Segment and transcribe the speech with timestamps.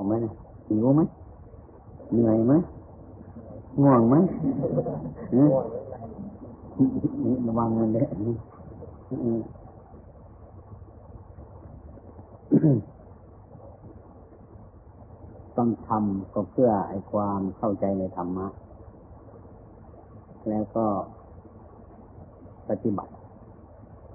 [0.00, 0.32] ออไหมนะ
[0.68, 1.02] หิวไหม
[2.12, 2.54] เหนื่อยไหม
[3.82, 4.16] ง่วงไหม
[7.46, 8.06] ระวังมันเลย
[15.56, 18.46] ต้องทำก็เพื่อไอ้ความเข้าใจในธรรมะ
[20.48, 20.84] แล้วก็
[22.68, 23.12] ปฏิบัติ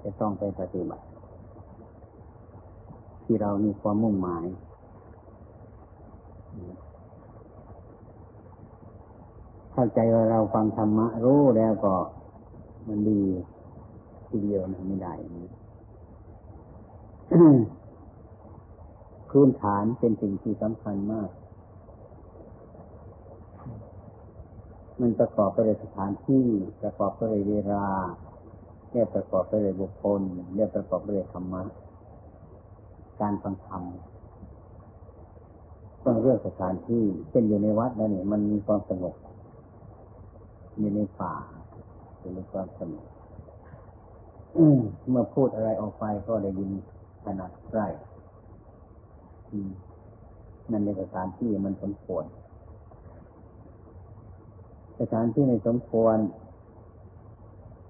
[0.02, 1.04] จะต้องไปปฏิบัติ
[3.24, 4.46] ที่เรามีความมุ่งหมาย
[9.72, 11.94] เข้าใจว่าเราฟังธรรมะรู้แล้วก็
[12.88, 13.22] มันดี
[14.28, 15.12] ทีเดียวนะไม่ได้
[19.30, 21.28] พื้นฐานเป็นสิ่งที่สำคัญมาก
[25.00, 26.44] มันประกอบไปด้วยสถานที่
[26.82, 27.86] ประกอบไปด้วยเวลา
[28.90, 30.20] เรียกประกอบไปด้วยบุคคล
[30.54, 31.62] เรียกประกอบไปด้วยธรรมะ
[33.20, 33.82] การฟังธรรม
[36.04, 39.14] ต้องเรื่องสถานที่เช่นอยู่ในวัดแล้วเนี่ยมันมีความสงบ
[40.78, 41.34] อยู่ในป่า
[42.18, 43.06] อยู่ในความสงบ
[45.10, 46.70] เมื่อพูดอะไรออกไปก็ได้ยิน
[47.24, 47.86] ขนาดใกล้
[50.70, 52.24] นั่นในสถานที่มันสมควร
[55.00, 56.16] สถานที่ในสมควร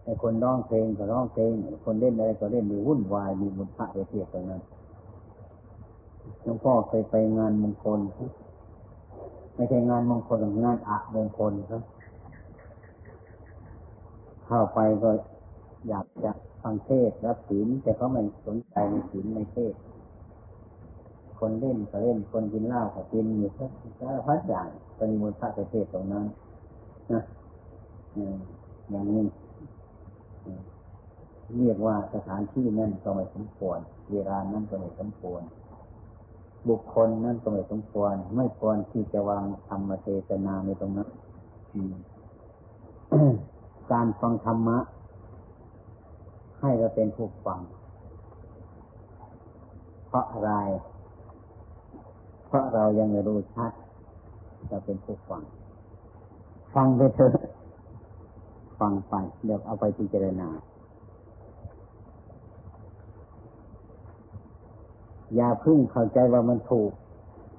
[0.04, 1.52] ไอ้คนร้องเพลงก็ร้องเพลง
[1.84, 4.62] คนเล่นอะไรก็เล่นมีวุ่นวายมีมุนพระเทียบตรงนั้น
[6.42, 8.00] หลวงพ่อเคยไปงานมงคล
[9.54, 11.82] ไม่ใช่งานมงคลงานอะมงคลครับ
[14.46, 15.10] เข้าไปก็
[15.88, 16.30] อยากจะ
[16.62, 19.74] ฟังเทศรับศีลแต่เขาไม่สนใจในศีลในเทศ
[21.38, 26.24] คนเล่นก็เล่นคนกินเหล้าก็กินอยู่ทุกสารพัดอย่างปริมูลพระเทศตรงนั้น
[27.12, 27.22] นะ
[28.90, 29.24] อย่างนี้
[31.58, 33.78] เรียกว่าสถานที่นั่นก็ไม่สมควร
[34.12, 35.42] เวลานั่นก็ไม่สมควร
[36.68, 41.08] บุคคลนั่นก็ไม่สมควร ไม่ควรที่จะวางธรรมเทศนาในตรงนั้น
[43.90, 44.78] การฟังธรรมะ
[46.60, 47.60] ให้เราเป็นผู้ฟัง
[50.06, 50.52] เพราะอะไร
[52.46, 53.72] เพราะเรายังไม่รู้ชัด
[54.68, 55.42] เราเป็นผู้ฟัง
[56.74, 57.32] ฟังไปเถอะ
[58.80, 59.14] ฟังไป
[59.44, 60.48] เดี๋ยวเอาไปพิจารณา
[65.34, 66.90] อย่าพึ่งเข้าใจว่ามันถูก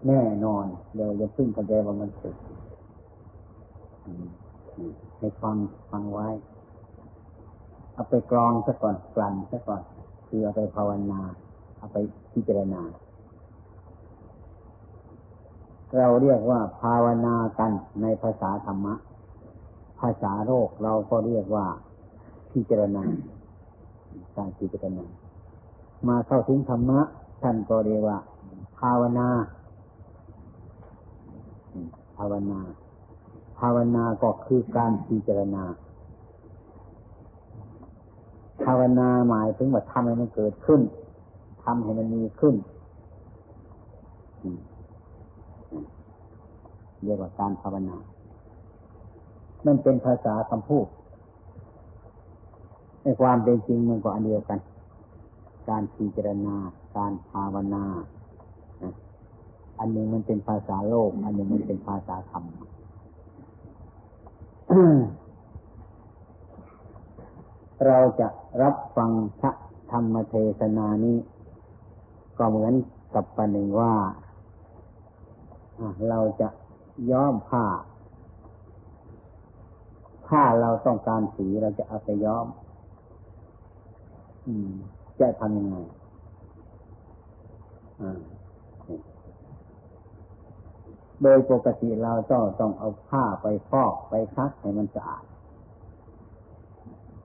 [0.08, 0.66] แน่นอน
[0.96, 2.36] เดี๋ยวอย่าพึ่งเข้าใจว่ามันถูก
[5.18, 5.56] ให้ฟัง
[5.92, 6.28] ฟังไว้
[7.94, 9.82] เอาไปกรองซะก่อนกลั่นซะก่อน
[10.28, 11.22] คือเอาไปภาวนา
[11.78, 11.98] เอาไป
[12.34, 12.82] พิจารณา
[15.98, 17.72] เราเรียกว่าภาวนากัน
[18.02, 18.96] ในภาษาธรรมะ
[20.00, 21.66] ภาษาโลกเราก็เรียกว่า
[22.52, 23.04] พิจารณา
[24.36, 25.06] การพิจารณา
[26.08, 27.02] มาเข้าถึงธรรมะ
[27.46, 28.18] ท่านก็เรียกว่า
[28.80, 29.28] ภาวนา
[32.18, 32.60] ภาวนา
[33.60, 35.64] ภาวนาก็คือการพิจารณา
[38.64, 40.82] ภาวนาหมายถึงว่าทำให้มันเกิดขึ้น
[41.64, 42.56] ทำให้มันมีขึ้น
[47.04, 47.98] เรียกว่าการภาวนา
[49.66, 50.88] มันเป็นภาษาคำพูด
[53.02, 54.60] ในความเป็นจริงมันก็อันเดียวกัน
[55.70, 56.58] การพิจารณา
[56.96, 57.86] การภาวนา
[59.80, 62.44] อันหนึ่งมันเป็นภาษาโลก อันหนึ่งมันเป็นภาษาธรรม
[67.88, 68.28] เราจะ
[68.62, 69.52] รับฟังพระ
[69.92, 71.18] ธรรมเทศนานี้
[72.38, 72.74] ก็เหมือน
[73.16, 73.94] กับประหนึ่งว่า
[76.10, 76.50] เราจะ
[77.12, 77.66] ย้อมผ้า
[80.28, 82.48] ผ้าเราต้องการสีเราจะเอาไปย้อม
[84.48, 84.70] อืม
[85.20, 85.76] จะทำยังไง
[91.22, 95.24] โดยปกติเราต้องต้องเอาผ้าไปฟอกไปคัดให้มันสะอาด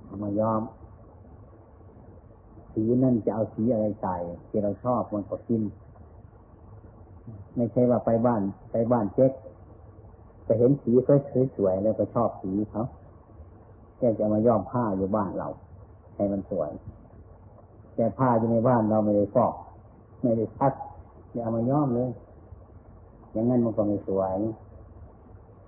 [0.04, 0.62] เอามาย้อม
[2.72, 4.16] สีนั่นจะเอาสีอะไรใส่
[4.48, 5.62] ที่เราชอบมันก็กิน
[7.56, 8.42] ไม่ใช่ว่าไปบ้าน
[8.72, 9.32] ไปบ้านเจ๊ก
[10.44, 11.14] ไปเห็นสีก็
[11.56, 12.84] สวยๆแล้วก็ชอบสีเขา
[13.98, 15.48] แกจะมาย้อมผ้าอยู่บ้านเรา
[16.14, 16.70] ให้มันสวย
[17.94, 19.54] แต่ผ้าอยู่ในบ้านเราไม่ได้ฟอก
[20.20, 20.72] ไม่ได้พัด
[21.32, 22.10] อย่าเอามาย้อมเลย
[23.32, 24.38] อย่างนั้นมันก็ไม่สวย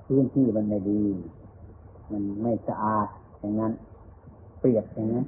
[0.06, 1.02] พื้นที่มันไม่ดี
[2.12, 3.06] มันไม่สะอาด
[3.38, 3.72] อย่างนั้น
[4.58, 5.24] เปรียบอย่างนั้น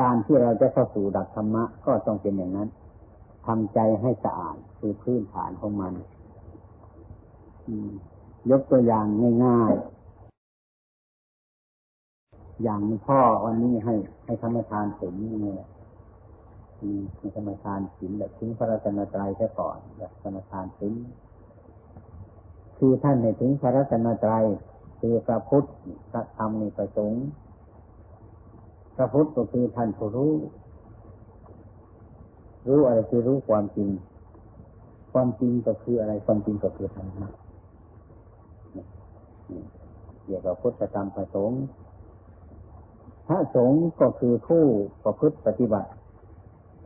[0.00, 2.68] การที่เราจะเข้าสู่ดักธรรมะ ก็ต้องเป็นอย่างนั้น
[3.46, 5.92] ทำใจให้สะอาดคือพื้นฐานของมัน
[8.50, 9.06] ยกตัวอย่าง
[9.44, 10.00] ง่ายๆ
[12.62, 13.94] อย่างพ่อวันนี้ให้
[14.24, 15.60] ให้ธรรมทานเสร็จนี่เนี่ย
[16.82, 16.94] มี
[17.34, 20.94] สมทานศีลแบบทิ้งพระรัตนตรัยซะก่อนแบบสมทานศีล
[22.78, 24.44] คือท่านในถึงพระรัตนตรัย
[25.00, 25.66] คือพระพุทธ
[26.10, 27.24] พระธรรมในประสงค์
[28.96, 30.32] พระพุทธก็คือท่านผู้รู้
[32.68, 33.90] รู้อะไรคือรู้ความจริง
[35.12, 37.30] ความจริงก็คืออะไรความจริงก็คือธรรมะ
[40.24, 41.62] เกี่ยวกับพุทธธรรมประสงค์
[43.26, 44.64] พระสงฆ์ก็คือผู้
[45.04, 45.90] ประพฤติปฏิบัติ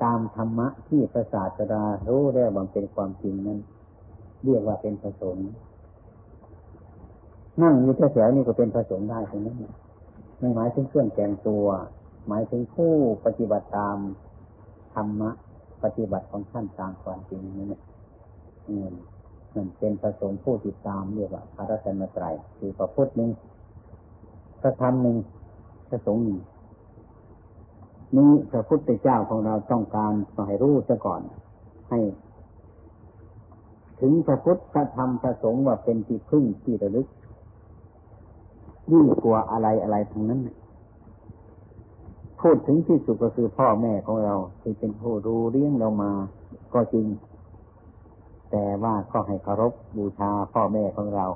[0.02, 3.58] ตามธรรมะที่พระศาสดารู้แล้วบางเป็นความจริงนั้น
[4.44, 5.48] เรียกว่าเป็นพระสงฆ์
[7.62, 9.56] นั่งอยู่แถวๆนี่ก็เป็นพระสงฆ์ได้ตรงนั้น
[10.38, 11.66] ไม่หมายถึงเครื่องแกงตัว
[12.28, 12.92] หมายถึงผู้
[13.24, 13.96] ปฏิบัติตาม
[14.94, 15.30] ธรรมะ
[15.84, 17.82] ปฏิบัติของท่านตามความจริงนี่นะ
[18.68, 18.92] อืม
[19.54, 23.30] มันเป็นพระสงฆ์ผู้ติดตามเรียกว่าพระรัตนตรัยคือพระพุทธหนึ่ง
[24.60, 25.16] พระธรรมหนึ่ง
[25.88, 26.38] พระสงฆ์หนึ่ง
[28.16, 30.12] นี้พระพุทธเจ้าของเราต้องการ
[30.46, 31.20] ให้รู้ซะก่อน
[31.90, 31.98] ให้
[34.00, 37.06] ถึงพระพุทธพระธรรมพระสงฆ์ว่าเป็นที่พึ่งที่ระลึก
[38.92, 40.40] ยิ่งกว่าอะไรอะไรทั้งนั้น
[42.40, 46.12] พูดถึงที่สุดก็คือพ่อแม่ของเราที่เป็นผู้ดูเลี้ยงเรามา
[46.74, 47.06] ก็จริง
[48.50, 51.26] แต่ว่าก็ให้เคารพบูชาพ่อแม่ของเรา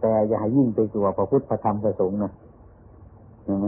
[0.00, 2.32] แต่อย่ายิ่งไปตัวพระพุทธพระธรรมพระสงฆ์นะ
[3.44, 3.66] ใช่ไหม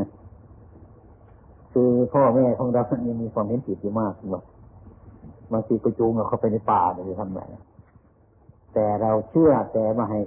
[1.73, 4.43] คือพ่อแม่ของเรานี่มีความเห็นผิดอยู่มากว่า
[5.53, 7.41] บางทีก็จูงเราเข้าไปในป่าเลยทำไง
[8.75, 10.21] แต่เราเชื่อแต่มาให้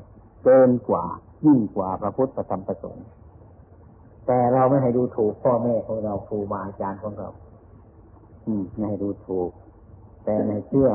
[0.44, 1.04] เกินกว่า
[1.46, 3.06] ยิ่งกว่าพระพุทธธรรมประสงค์
[4.28, 7.30] แต่เราไม่ให้ดูถูกพ่อแม่ของเราครูบาอาจารย์ของเรา
[8.48, 9.50] อืมไม่ให้ดูถูก
[10.24, 10.90] แต่ในเชื่อ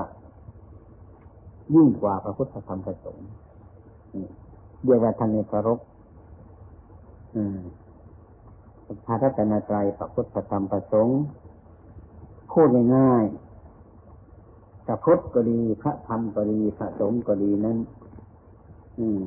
[1.75, 3.29] ยิ่งกว่าพระพุทธธรรมประสงค์
[4.85, 5.79] เรียกว่าท่านในเคารพ
[9.07, 11.21] พระรัตนตรัยพระพุทธธรรมประสงค์
[12.53, 17.79] พูดง่ายๆพระพุทธก็ดี พระธรรมก็ดี พระสงฆ์ก็ดีนั้น
[18.99, 19.21] อืม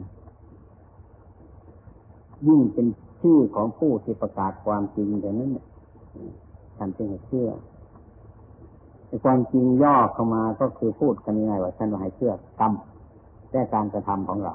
[2.48, 2.88] ยิ่งเป็น
[3.22, 5.52] ชื่อของผู้ที่ประกาศความจริงอย่างนั้น
[6.78, 7.50] ท่านจึงเชื่อ
[9.08, 12.74] ในความจริงย่อเข้ามาก็คือพูดกันง่ายว่าท่านว่าให้เชื่อกรรม
[13.52, 14.54] และการกระทำของเรา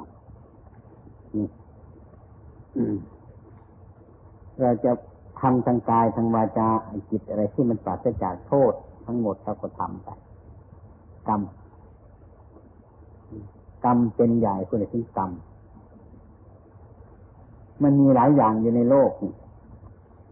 [4.62, 4.92] เราจะ
[5.40, 6.68] ทำทางกายทางวาจา
[7.10, 8.72] จิตอะไรที่มันปราศจากโทษ
[9.06, 10.08] ทั้งหมดเราก็ทำไป
[11.28, 11.40] กรรม
[13.84, 15.30] กรรมเป็นใหญ่คุณถึงกรรม
[17.82, 19.10] มันมีหลายอย่างอยู่ในโลก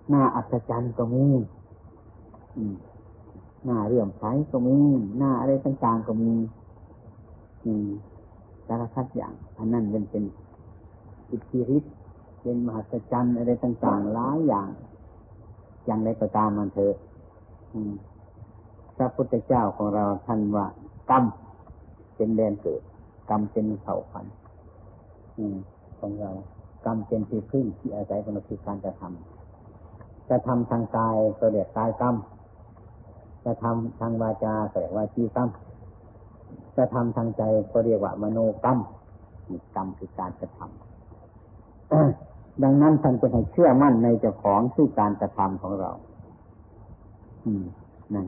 [0.09, 1.25] หน้าอัศจรรย์ก็มี
[3.65, 4.77] หน้าเรื่องใช้ก็มี
[5.19, 6.33] หน้าอะไรต่างๆก็มี
[8.67, 10.25] สารพัดอย่าง อันนั้นเป็นเป็น
[11.31, 11.95] อิทธิฤทธิ์
[12.47, 14.69] เป็นมหัศจรรย์อะไรต่างๆหลายอย่าง
[15.87, 16.95] อย่างไรก็ตามมันเถอะ
[18.97, 20.67] พระพุทธเจ้าของเราท่านว่า
[21.11, 21.25] กรรม
[22.17, 22.83] เป็นแดนเกิด
[23.31, 24.35] กรรมเป็นเผ่าพันธุ์
[25.99, 26.31] ของเรา
[26.85, 32.17] กรรมเป็นที่พึ่งที่อาศัยของเราคือการกระทำกระทำทางกายก็เรียกกายกรรม
[33.45, 35.49] กระทำทางวาจาก็เรียกว่าจีกรรม
[36.77, 37.43] กระทำทางใจ
[37.73, 38.79] ก็เรียกว่ามโนกรรม
[39.75, 45.91] กรรมคือการกระทำ ดังนั้นท่านจะให้เชื่อมั่นในเจ้าของที่การกระทำของเรา
[47.45, 47.65] อืม
[48.15, 48.27] นั่น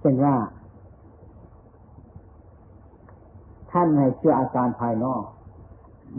[0.00, 0.34] เช่นว่า
[3.70, 5.22] ท่านให้เชื่ออาการภายนอก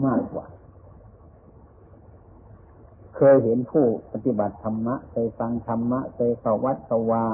[0.06, 0.46] มากกว่า
[3.16, 7.24] เคยเห็นผู้ปฏิบัติธรรมะ เคยฟังธรรมะ เคยเข้าวัดเข้าวา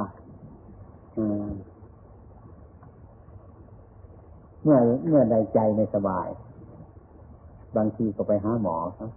[4.62, 4.78] เมื่อ
[5.08, 6.28] เมื่อใดใจไม่สบาย
[7.76, 9.10] บางทีก็ไปหาหมอครับ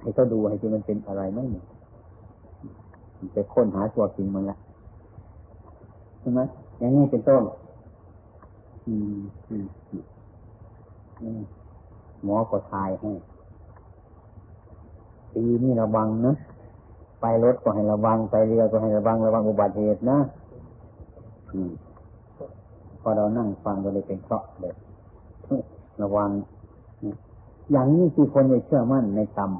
[0.00, 1.38] ให้เขาดูให้ที่มันเป็นอะไรไหม
[3.32, 4.58] ไปค้นหาตัวจริงมันละ
[6.20, 6.40] ใช่ไหม
[6.78, 7.42] อย่างนี้เป็นต้น
[8.86, 9.66] อืมอืม
[11.22, 11.42] อืม
[12.24, 13.12] หมอก็ทายให้
[15.34, 16.34] ปีนี้ระวังนะ
[17.20, 20.18] ไปรถก็ให้ระวังไปเรือก็ให้ระวังระวังอุบัติเหตุนะ
[21.52, 21.72] อืม
[23.00, 24.74] พอเรานั่งฟังก็เลยเป็นเคราะห์เลย
[26.02, 26.30] ระวัง
[27.70, 29.52] อย่างนี้ที่คนไม่เชื่อมั่นในกรรม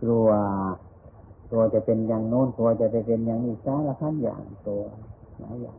[0.00, 0.28] กลัว
[1.50, 4.82] ตัวจะเป็นอย่างโน้นตัวจะไปเป็นอย่างนี้สารพัดอย่างตัว
[5.40, 5.78] หลายอย่าง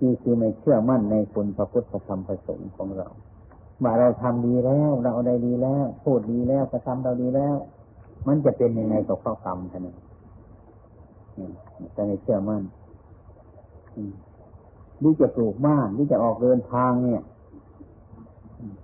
[0.00, 3.08] นี่คือไม่เชื่อมั่นในคุณพระพุทธธรรมประสงค์ของเรา
[3.82, 7.56] ว่าเราทำดีแล้ว เราได้ดีแล้ว พูดดีแล้วกระทำเราดีแล้ว
[8.26, 9.88] มันจะเป็นยังไงกับข้อกรรมท่าน
[11.96, 12.62] จะให้เชื่อมั่น
[14.98, 17.22] หรือจะปลูกบ้านหรือจะออกเดินทางเนี่ย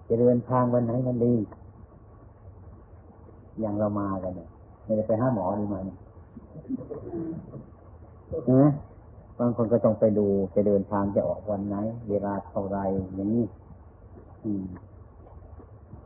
[0.09, 1.35] จะเดินทางวันไหนมันดี
[3.61, 4.49] อย่างเรามากันเนี่ย
[4.85, 5.76] ไม่ได้ไปห้าหมอดีไหม
[8.50, 8.71] นะ
[9.38, 11.76] บางคนก็ต้องไปดูไปเดินทางจะออกวันไหน
[12.11, 13.45] เวลาเท่าไรอย่างนี้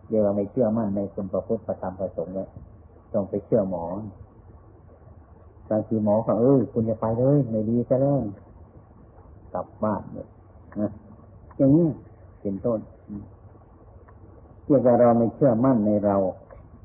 [0.08, 2.48] เดี๋ยวเราไม่เชื่อมั่นในคุณประพุทธประธรรมประสงค์เลย
[3.12, 3.84] ต้องไปเชื่อหมอ
[5.70, 8.20] บางทีหมอก็เออคุณจะไปเลยไม่ดีซะแล้ว
[9.54, 10.28] กลับบ้านเนี่ย
[10.80, 10.90] นะ
[11.56, 11.88] อย่างนี้
[12.40, 12.78] เป็นต้น
[14.70, 16.16] เรียกว่าเราไม่เชื่อมั่นในเรา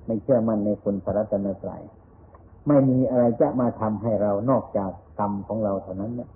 [0.05, 1.81] ไม่เชื่อมั่นในคุณพระรัตนตรัย
[2.67, 6.29] ไม่มีอะไรจะมาทำให้เรานอกจากกรรมของเราเท่านั้นเนี่ย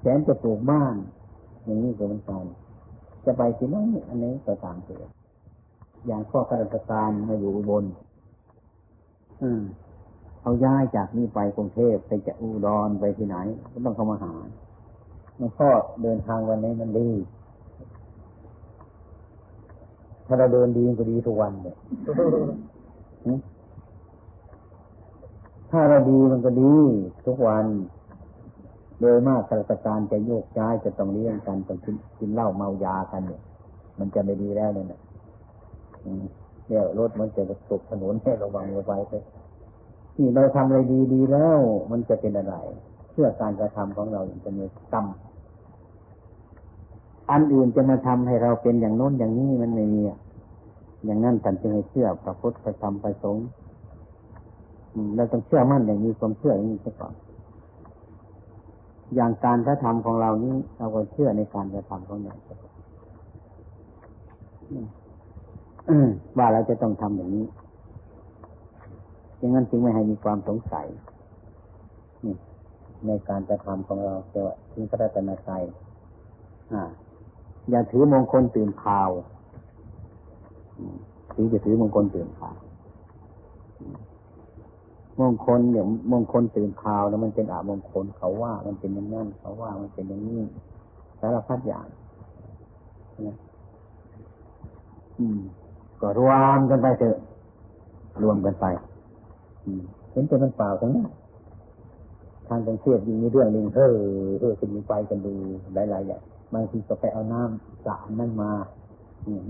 [0.00, 0.94] แสนจะปลูกบ้าน
[1.64, 2.44] อย่างนี้ก็เป็นการ
[3.24, 5.08] จะไปที่นั่นอันนี้ก็ตามเถิด
[6.06, 7.84] อย่างข้อข้าราชการมาอยู่บล
[9.42, 9.62] อืม
[10.40, 13.36] เขาย้ายจากนี่ไปกรุงเทพไปจะอุดรไปที่ไหน
[13.72, 14.34] ก็ต้องเข้ามาหา
[15.36, 15.70] หลวงพ่อ
[16.02, 17.08] เดินทางวันนี้มันดี
[20.26, 21.76] ถ้าเราเดินดีก็ดีทุกวันเลย
[25.70, 26.72] ถ้าเราดีมันก็ดี
[27.26, 27.64] ทุกวัน
[29.00, 31.78] โดยมากข้าราชการจะโยกย้ายจะต้องเลี้ยงกันต้อง
[32.18, 33.40] กินเหล้าเมายากันเนี่ย
[33.98, 35.00] มันจะไม่ดีแล้วเนี่ย
[36.66, 38.92] เดี๋ยรถมันจะตกถนนให้ระวังไว้ไป
[40.14, 41.58] ที่เราทำอะไรดีดีแล้ว
[41.90, 42.54] มันจะเป็นอะไร
[43.12, 45.06] เพื่อการกระทำของเราจะมีกรรม
[47.30, 50.02] อันอื่นจะมาทำให้เราเป็นอย่างโน้นอย่างนี้มันไม่มี
[51.04, 53.46] อย่างนั้นท่านจึงให้เชื่อพระพุทธพระธรรมพระสงฆ์
[55.16, 57.14] เราต้องเชื่อมั่นอย่างมีความเชื่ออย่างนี้ซะก่อน
[59.14, 62.34] อย่างการกระทำของเรานี้เราก็เชื่อในการกระทำของเรา
[66.38, 67.46] ว่าเราจะต้องทำอย่างนี้
[69.40, 70.86] ดังนั้นจึงไม่ให้มีความสงสัย
[73.06, 75.62] ในการกระทำของเราแต่ว่าถึงพระรัตนตรัย
[76.72, 76.74] อ
[77.70, 79.10] อย่าถือมงคลตื่นข่าว
[81.34, 82.56] ถึงจะถือมงคลตื่นข่าว
[85.20, 90.40] มงคลเดี๋ยมงคลตื่นข่าวแล้วมันเป็นอามงคลเขาว่า มันเป็นอย่างนั้นเขาว่ามันเป็นอย่างนี้
[91.20, 91.86] สารพัดอย่าง
[93.26, 93.36] นะ
[96.00, 97.16] ก็รวมกันไปเถอะ
[98.22, 98.66] รวมกันไป
[100.10, 101.08] เห็นเป็นมันเปล่าทั้งนั้น
[102.48, 103.92] ทางกรุงเทพมีเรื่องหนึ่งเฮ้อ
[104.40, 105.32] เฮ้อจะมีไปกันดู
[105.74, 106.22] หลายๆอย่าง
[106.56, 108.52] บางทีก็ไปเอาน้ำสารนั่นมา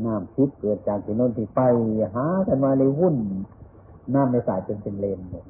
[0.06, 1.60] น้ำพิษเกิดจากที่โน่นที่ไป
[2.14, 3.16] หากันมาเลยวุ่น
[4.14, 5.44] น้ำในสายจนเป็นเลนหมด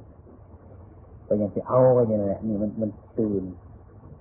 [1.26, 3.42] ก็ยังไปเอาไว้ยังไงนี่มันมันตื่น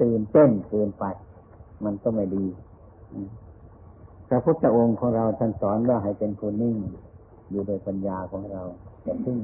[0.01, 1.03] ตื่นเต้นเกินไป
[1.85, 2.45] มันก็ไม่ดี
[4.27, 6.75] พระพุทธองค์ของเราท่านสอนว่าให้เป็นคนนิ่ง
[7.49, 8.61] อยู่โดยปัญญาของเรา
[9.03, 9.37] อย่าพึ่ง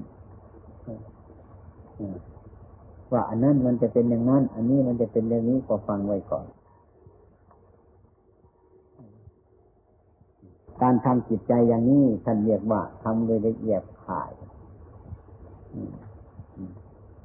[3.12, 6.46] ว่าอันนั้นมันจะเป็นอย่างนั้น อันนี้มันจะเป็นอย่างนี้ก็ฟังไว้ก่อน
[10.82, 14.32] การทำจิตใจอย่างนี้ท่านเรียกว่าทำโดยละเอียดข่าย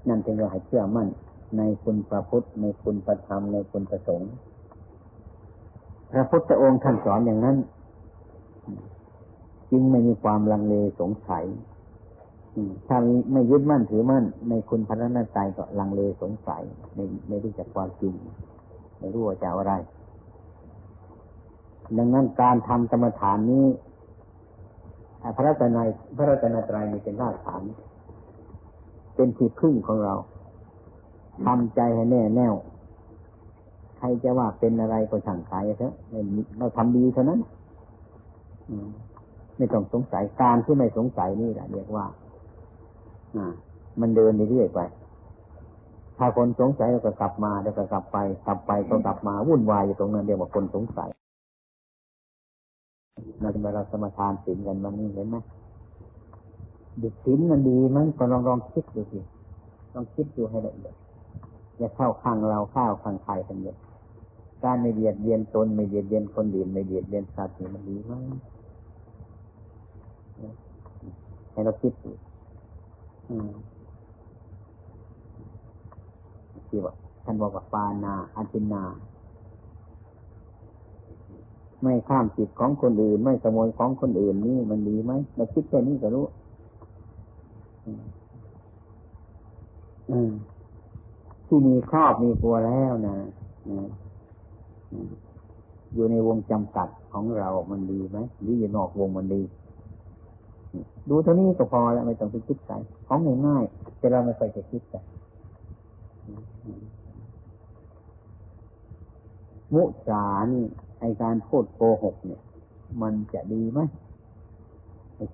[0.09, 1.09] นั่นเป็นเราให้เชื่อมั่น
[1.57, 4.33] ในคุณพระพุทธ ในคุณพระธรรม ในคุณพระสงฆ์
[6.13, 7.57] พระพุทธองค์ท่านสอนอย่างนั้น
[9.71, 11.45] จึงไม่มีความลังเลสงสัย
[12.89, 12.99] ถ้า
[13.33, 16.63] ไม่ยึดมั่นถือมั่น ในคุณพระนันใจก็ลังเลสงสัย
[16.95, 18.15] ไม่ไม่รู้จักความจริง
[18.99, 19.73] ไม่รู้ว่าจะอะไร
[21.99, 23.67] ดังนั้นการทำกรรมฐานนี้
[25.37, 27.63] พระรัตนายพระรัตนตรัยมีเป็นรากฐาน
[29.15, 30.15] เป็นที่พึ่งของเรา
[31.45, 32.55] ทำใจให้แน่แน่ว
[33.97, 35.95] ใครจะว่าเป็นอะไรก็ช่างใจเถอะ
[36.59, 37.41] เราทำดีเท่านั้น
[39.57, 42.07] ไม่ต้องสงสัยการที่ไม่สงสัยนี่แหละเรียกว่า
[44.01, 44.81] มันเดินเรื่อยไป
[46.19, 48.17] ถ้าคนสงสัยก็กลับมาแล้วก็กลับไป
[48.47, 51.11] กลับไปก็กลับมาวุ่นวายอยู่ตรงนั้นเดียวกับคนสงสัย
[53.41, 55.37] เราจะมาเราสมาทานศีลกันมันนี่เห็นไหม
[57.01, 59.21] ดิศีลมันดีมั้งก็ลองลองคิดดูสิ
[59.95, 60.95] ลองคิดดูให้ละเอียด
[61.79, 63.77] อย่าเข้าข้างเราเข้าข้างใครกันเลย
[64.63, 68.23] การไม่เบียดเบียนตนไม่เบียดเบียนคนอื่นไม่เบียดเบียนสัตว์นี่มันดีมั้ง
[71.51, 72.11] ให้เราคิดดู
[76.69, 76.93] ที่ว่า
[77.25, 78.83] ท่านบอกว่าปานาอันตินา
[81.83, 86.27] ไม่ข้ามจิตของคนอื่น ไม่ขโมยของคนอื่นนี่มันดีไหมเราคิดแค่นี้ก็รู้
[91.47, 93.17] ที่มีครอบมีครัวแล้วนะ
[95.95, 99.43] อยู่ในวงจำกัดของเรามันดีไหมหรืออยู่นอกวงมันดี
[101.09, 105.03] ดูเท่านี้ก็พอแล้วไม่ต้องไปคิดใส่ของง่ายๆแต่เราไม่ค่อยจะคิดกัน
[109.75, 110.65] มุสานี่
[111.01, 112.43] ไอการพูดโกหกเนี่ย
[113.03, 113.81] มันจะดีไหม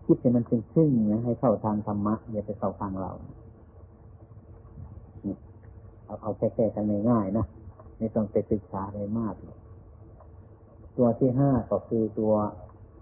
[0.05, 0.91] คิดให้มันเป็นซึ่ง
[1.25, 3.13] ให้เข้าทางธรรมะอย่าไปเข้าทางเรา
[6.05, 7.47] เอาเอาแค่ๆกันง่ายๆนะ
[7.99, 9.35] ไม่ต้องไปศึกษาอะไรมาก
[10.97, 12.33] ตัวที่ห้าก็คือตัว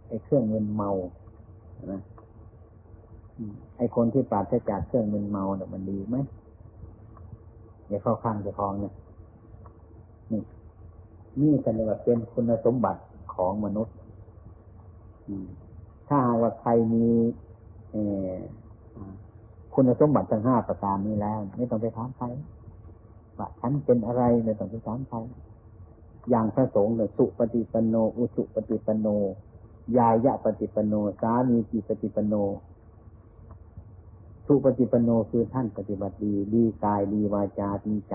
[0.07, 0.91] ไอเครื่องเงินเมา
[1.93, 2.01] นะ
[3.77, 6.17] ไอคนที่ปราศจากเครื่องมึนเมาเนี่ยมันดีไหม
[7.89, 8.95] อย่าเข้าข้างจะคลองเนี่ย
[11.39, 13.01] นี่กันเลยว่าเป็นคุณสมบัติ
[13.35, 13.95] ของมนุษย์
[16.09, 17.07] ถ้าว่าใครมี
[19.75, 22.27] คุณสมบัติทั้งห้าประการนี้แล้ว ไม่ต้องไปถามใคร
[23.39, 25.19] ว่าฉันเป็นอะไรไม่ต้องไปถามใคร
[26.31, 29.09] อย่างพระสงฆ์เนี่ยสุปฏิปันโน อุสุปฏิปันโน
[29.97, 32.35] ยายะปฏิปันโน สามีจิปฏิปันโน
[34.47, 38.15] สุปฏิปันโนคือท่านปฏิบัติดี ดีกายดีวาจาดีใจ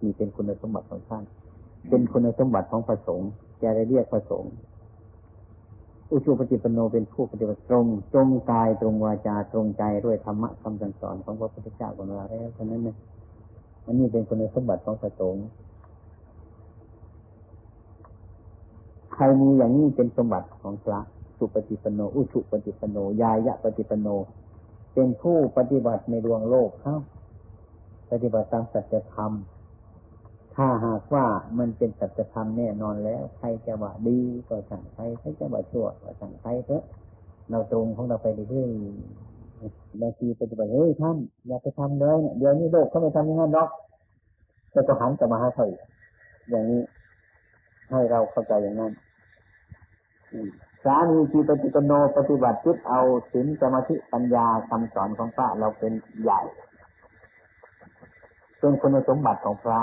[0.00, 1.24] นี่เป็นคุณสมบัติของท่าน
[1.88, 3.30] เป็นคุณสมบัติของพระสงฆ์
[3.62, 4.52] จะได้เรียกพระสงฆ์
[6.10, 12.96] อุชุปฏิปโนเป็นผู้ปฏิบัติตรงตรงกายตรงวาจาตรงใจด้วยธรรมะคำสั่งสอนของพระพุทธเจ้าของเราแล้วเพราะนั้นเนี่ย
[13.86, 15.44] อันนี้เป็นคุณสมบัติของพระสงฆ์
[19.14, 21.00] ใครมีอย่างนี้เป็นสมบัติของพระ
[21.38, 24.08] สุปฏิปโน อุชุปฏิปโน ยายะปฏิปโน
[24.94, 26.96] เป็นผู้ปฏิบัติในดวงโลกเขา
[28.10, 29.32] ปฏิบัติตามสัจธรรม
[30.54, 31.24] ถ้าหากว่า
[31.58, 36.84] มันเป็นสัจธรรมแน่นอนแล้ว ใครจะว่าดีก็สั่งใครใครจะว่าชั่วก็สั่งใครเถอะ
[37.50, 38.70] เราตรงของเราไปเรื่อย
[40.00, 41.16] บางทีปฏิบัติเฮ้ยท่าน
[41.46, 43.68] อย่าไปทำเลยเนี่ยเดี๋ยวนี้โลกเขาไม่ทำอย่างนั้นหรอก
[44.70, 45.66] แต่ก็หันกลับมาหาเขา
[46.50, 46.82] อย่างนี้
[47.90, 48.92] ให้เราเข้าใจอย่างนั้น
[50.84, 53.00] สามีจีปฏิปโนปฏิบัติจิตเอา
[53.32, 55.92] ศีลสมาธิปัญญาคำสอนของพระเราเป็น
[56.22, 56.40] ใหญ่
[58.58, 59.80] เป็นคุณสมบัติของพระ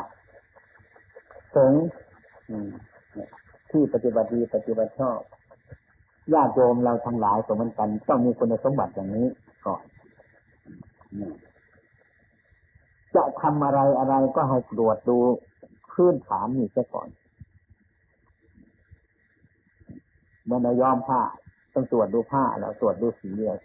[1.57, 1.83] สงฆ์
[3.71, 5.19] ที่ปฏิบัติดีปฏิบัติชอบ
[6.33, 9.27] ญาติโยมเราทั้งหลายสมกันต้องมีคุณสมบัติอย่างนี้
[9.65, 9.83] ก่อน
[13.15, 15.17] จะทำอะไรอะไรก็ให้ตรวจดู
[15.91, 17.09] พื้นฐานนี่ซะก่อน
[20.45, 21.21] เมื่อเราย้อมผ้า
[21.73, 23.55] ต้องตรวจดูผ้าแล้วตรวจดูสีเดียว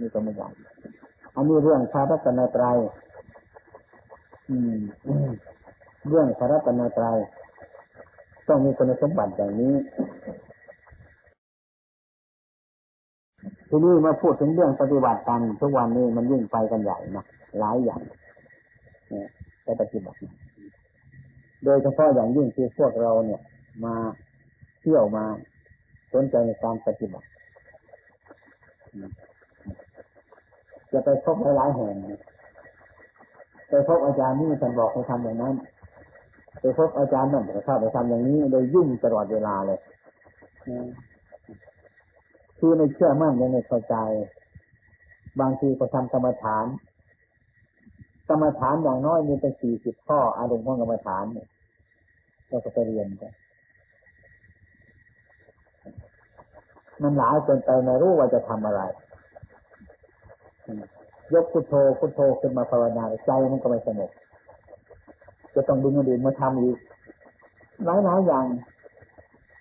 [0.00, 0.48] นี่ก็ไม่ใช่
[1.34, 2.78] อันนี้เรื่องพระรัตนตรัย
[6.08, 7.18] เรื่องพระรัตนตรัย
[8.48, 9.74] ต้องมีคุณสมบัติอย่างนี้
[13.68, 17.24] ทีนี้มาพูดถึงเรื่องปฏิบัติกันทุกวันนี้มันยิ่งไปกันใหญ่นะ
[17.58, 18.02] หลายอย่าง
[19.10, 19.28] เนี่ย
[19.64, 20.18] ไปปฏิบัติ
[21.64, 23.40] โดยเฉพาะอย่างยิ่งที่พวกเราเนี่ย
[23.84, 23.94] มา
[24.80, 25.24] เที่ยวมา
[26.12, 27.26] สนใจในการปฏิบัติ
[30.92, 31.94] จะไปพบหลายแห่ง
[33.68, 35.54] ไปพบอาจารย์นี่ท่านบอกให้ทำอย่างนั้น
[36.60, 39.80] ไปพบอาจารย์นั่นแต่ถ้าไปทำอย่างนี้โดยยุ่งตลอดเวลาเลย
[42.58, 43.96] คือไม่เชื่อมั่นยังไม่เข้าใจ
[45.40, 46.66] บางทีก็ทำกรรมฐาน
[48.28, 51.48] กรรมฐานอย่างน้อยมีไปสี่สิบข้ออารมณ์ของกรรมฐานเนี่ย
[52.48, 53.32] เราก็ไปเรียนกัน
[57.02, 58.82] มันหลายจนไปไม่รู้ว่าจะทำอะไร
[61.34, 64.10] ยกพุทโธพุทโธขึ้นมาภาวนาใจมันก็ไม่สงบ
[65.54, 66.78] จะต้องดึงอดีตมาทำอีก
[67.84, 68.46] หลายหลายอย่าง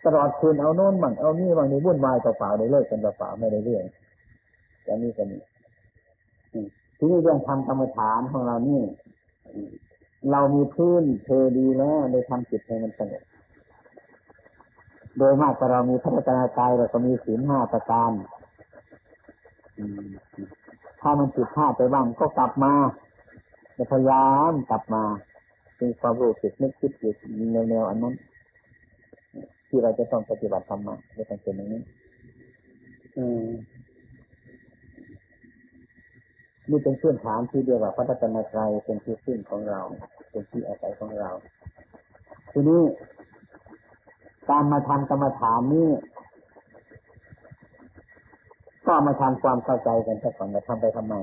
[0.05, 3.83] ตลอดคืนเอาโน่นบังเอานี่บางนี้วุ่นวายเปล่าๆได้เลิกกันเปล่าไม่ได้เรื่อง
[4.85, 5.41] จะนี่ก็นี่
[6.97, 8.81] ทีนี้เรื่องทำกรรมฐานของเรานี่
[10.31, 13.23] เรามีพื้นเธอดีแล้วในทำจิตให้มันสงบ
[15.17, 18.11] โดยมากเรามีพัฒนากายเราก็มีศีลห้าประการ
[21.01, 22.73] ถ้ามันผิดพลาดไปบ้างก็กลับมา
[23.91, 25.03] พยายามกลับมา
[25.77, 27.13] เป็นความรู้สึกนึกคิดอยู่
[27.53, 28.15] ในแนวอันนั้น
[29.67, 31.81] ที่เราจะต้องปฏิบัติธรรมะจะต้องเป็นอย่างนี้
[36.69, 39.81] นี่เป็นพื้นฐานที่เดียวกับพระตตนตรัยเป็นที่พึ่งของเรา
[40.29, 41.31] เป็นที่อาศัยของเรา
[42.51, 42.81] ทีนี้
[44.49, 45.89] การมาทำกรรมฐานนี้
[48.85, 51.15] ก็มาทำความเข้าใจกันสักก่อนจะทำไปทำไม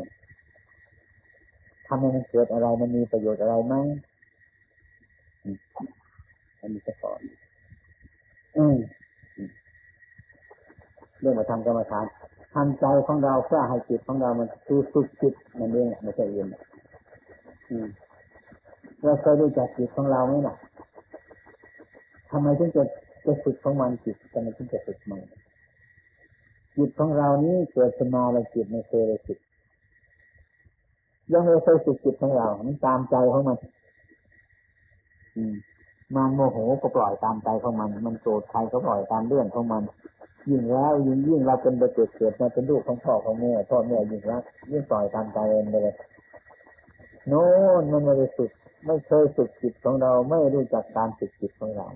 [1.86, 3.74] ทำให้มันเกิดอะไรมันมีประโยชน์อะไรไหม
[6.60, 7.20] อันนี้จะสอน
[11.20, 12.04] เรื่องมาทำกรรมฐาน
[12.54, 16.46] ทำใจของเราเพื่อให้จิตของเรามันสู้สุดจิตมันเองไม่ใช่เอง
[19.02, 20.54] เราเคยรู้จักจิตของเราไหมล่ะ
[22.30, 22.82] ทำไมถึงจะ
[23.24, 25.20] จะฝึกของมันจิตทำไมถึงจะฝึกมัน
[26.76, 29.38] จิตของเรานี้เกิดขึ้นมาแล้วจิตไม่เคยเลยจิต
[31.32, 33.56] ยังไม่เคยฝึกจิตของเรา มันตามใจของมัน
[36.14, 39.82] มันโมโหก็ปล่อยตามใจของมัน มันโกรธใครก็ปล่อยตามเรื่องของมัน
[40.48, 45.90] ยิ่งแล้วยิ่งยิ่งเราเป็นเด็กเกิดมาเป็นลูกของพ่อของแม่พ่อแม่ยิ่งรักยิ่งปล่อยตามใจเองเลย
[47.28, 47.44] โน่
[47.80, 48.50] นมันไม่ได้สุด
[48.86, 51.86] ไม่เคยฝึกจิตของเราไม่รู้จักการฝึกจิตของเรา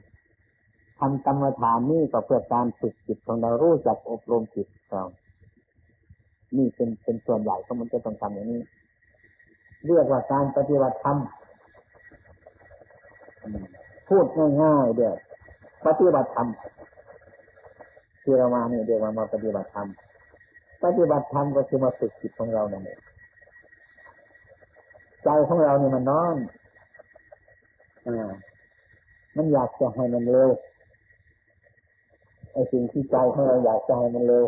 [0.99, 5.05] ทำกรรมฐานนี่ก็เพื่อการฝึกจิตของเรารู้จักอบรมจิตเรา
[6.57, 8.62] นี่เป็นเป็นส่วนใหญ่เขามันจะต้องทำอย่างนี้
[9.87, 11.18] เรียกว่าการปฏิบัติธรรม
[14.09, 14.26] พูด
[14.62, 15.16] ง่ายๆเดียว
[15.87, 16.48] ปฏิบัติธรรม
[18.22, 19.88] ที่เรามาเนี่ยเดี๋ยวมามาปฏิบัติธรรม
[20.85, 23.00] ปฏิบัติธรรมก็คือมาฝึกจิตของเรานั่นเอง
[25.24, 26.37] ใจของเราเนี่ยมันนอน
[28.07, 28.33] อ่า
[29.37, 30.50] มันอยากจะให้มันเร็ว
[32.52, 34.44] ไอ้สิ่งที่ใจของเราอยากจะให้มันเร็ว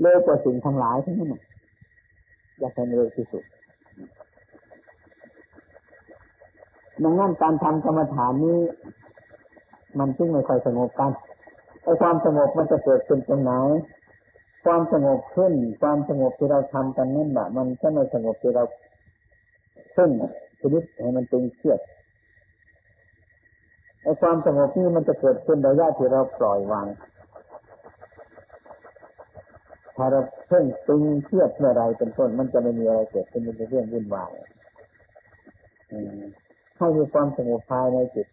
[0.00, 1.30] เร็วกว่าสิ่งทั้งหลายทั้งนั้น
[2.58, 3.44] อยากให้มันเร็วที่สุด
[7.02, 8.60] ดังนั้นการทำกรรมฐานนี้
[9.98, 11.10] มันจึงไม่ค่อยสงบกัน
[11.82, 13.52] ไอ้ความสงบมันจะเกิดขึ้นตรงไหน
[14.64, 18.64] ความสงบขึ้น ความสงบที่เราทำกันนั่นแหละมันจะไม่สงบที่เรา
[19.96, 20.10] ขึ้น
[20.60, 21.80] ชีวิตให้มันตึงเครียด
[24.02, 26.86] ไอ้ความสงบนี่มันจะเกิดขึ้นระยะที่เราปล่อยวาง
[29.96, 34.32] ถ้าเราเพ่งตึงเครียดเมื่อไรเป็นต้นมันจะไม่มีอะไรเกิดขึ้นเป็นเรื่องวุ่นวาย
[36.76, 38.26] ให้มีความสงบภายในจิต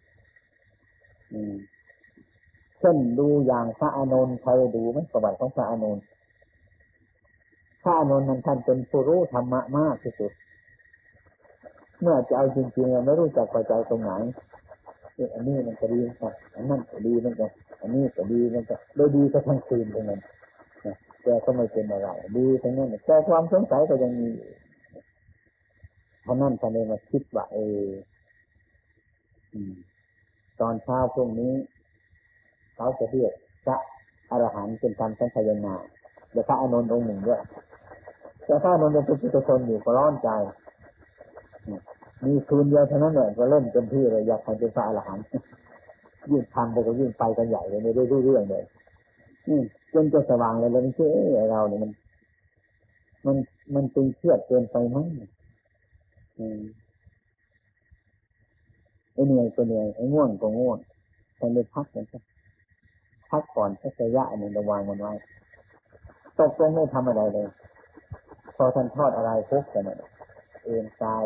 [2.78, 6.04] เช่นดูอย่างพระอานนท์ใครดูไหมประวัติของพระอานนท์
[7.82, 10.32] พระอานนท์นั้นท่านเป็นผู้รู้ธรรมะมากที่สุด
[12.00, 14.12] เมื่อจะเอาจริงๆไม่รู้จักพอใจตรงไหน
[15.34, 17.46] อันนี้มันก็ดีนะอันนั้นก็ดีมันก็
[17.80, 20.20] อันนี้ก็ดีมันก็โดยดีก็ทั้งคืนตรงนั้น
[21.22, 24.28] แต่ก็ไม่เป็นอะไรดีทั้งนั้นแต่ความสงสัยก็ยังมี
[26.22, 27.84] เพราะนั่นท่านเลยมาคิดว่าเออ
[30.60, 31.52] ตอนเช้าพรุ่งนี้
[32.76, 33.32] เขาจะเรียก
[33.64, 33.76] พระ
[34.30, 35.74] อรหันต์เป็นการสังขยนา
[36.32, 37.40] เดี๋ยวพระอนุนองค์หนึ่งด้วย
[38.44, 40.28] แต่พระอนุนเป็นปุถุชนอยู่ก็ร้อนใจ
[42.24, 45.24] มีคืนเดียวเท่านั้นแหละก็เล่นเต็มที่เลยอยากทำเป็นพระอรหันต์
[46.30, 48.64] ยิ่งทำไปก็ยิ่งไปกันใหญ่เลยไม่ได้รู้เรื่องเลย
[49.92, 51.06] จนจะสว่างเลยแล้วไม่ใช่
[51.50, 51.90] เราเนี่ยมัน
[53.26, 53.36] มัน
[53.74, 55.06] มันตึงเครียดเกินไปมั้ง
[59.14, 60.78] ไอ้เหนื่อยก็เหนื่อยไอ้ง่วงก็ง่วง
[61.36, 62.22] แทนไปพักกันสัก
[63.30, 65.12] พักก่อนสักระยะหนึ่งระวางมันไว้
[66.38, 67.48] ตกลงไม่ทำอะไรเลย
[68.56, 69.84] พอท่านทอดอะไรพุกกัน
[70.62, 71.22] เอ็นกาย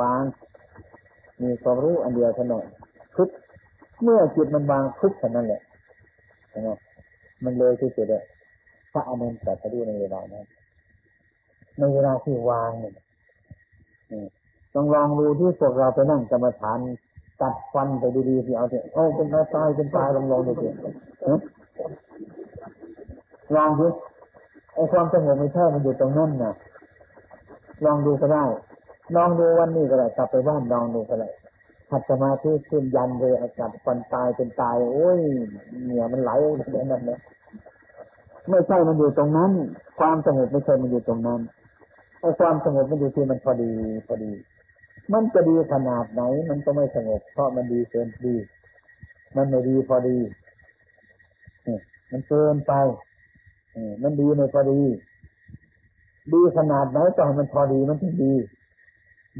[0.00, 0.22] วาง
[1.42, 2.64] มีความรู้อันเดียวเท่านั้น
[3.16, 3.28] ทุก
[4.02, 5.60] เมื่อจิตมันวางทุกเท่านั้นแหละ
[6.66, 6.78] นะ
[7.44, 8.24] มันเลยที่สุดเลย
[8.92, 10.44] พระอนุนแต่จะดูในเวลานั้น
[11.78, 12.94] ในเวลาที่วางเนี่ย
[14.74, 16.78] ต้องลองดูที่พวกเราไปนั่งกรรมฐาน
[17.40, 20.68] ตัดฟันไปดีๆที่เอาเถอะโอ้เป็นตายเป็นตายลองลองดูสิ
[23.54, 23.86] ลองดู
[24.74, 26.54] ไอ้ความสงบไม่ใช่มันอยู่ตรงนั้นนะ
[27.84, 28.44] ลองดูก็ได้
[29.16, 31.28] ลองดูวันนี้ก็ได้กลับไปบ้านลองดูก็ได้
[31.90, 35.20] หัดสมาธิขึ้นยันเลยอากาศฟันตายเป็นตาย โอ้ย
[35.84, 37.18] เหนียมันไหลแบบนั้นนะ
[38.50, 39.50] ไม่ใช่มันอยู่ตรงนั้น
[39.98, 41.40] ความสงบไม่ใช่มันอยู่ตรงนั้น
[42.20, 43.70] ไอ้ความสงบมันอยู่ที่มันพอดี
[44.06, 44.30] พอดี
[45.12, 48.34] มันจะดีขนาดไหน มันก็ไม่สงบเพราะมันดีเกินดี
[49.36, 50.18] มันไม่ดีพอดี
[52.10, 52.72] มันเกินไป
[54.02, 54.80] มันดีไม่พอดี
[56.32, 58.32] ดีขนาดไหนก็ให้มันพอดีมันถึงดี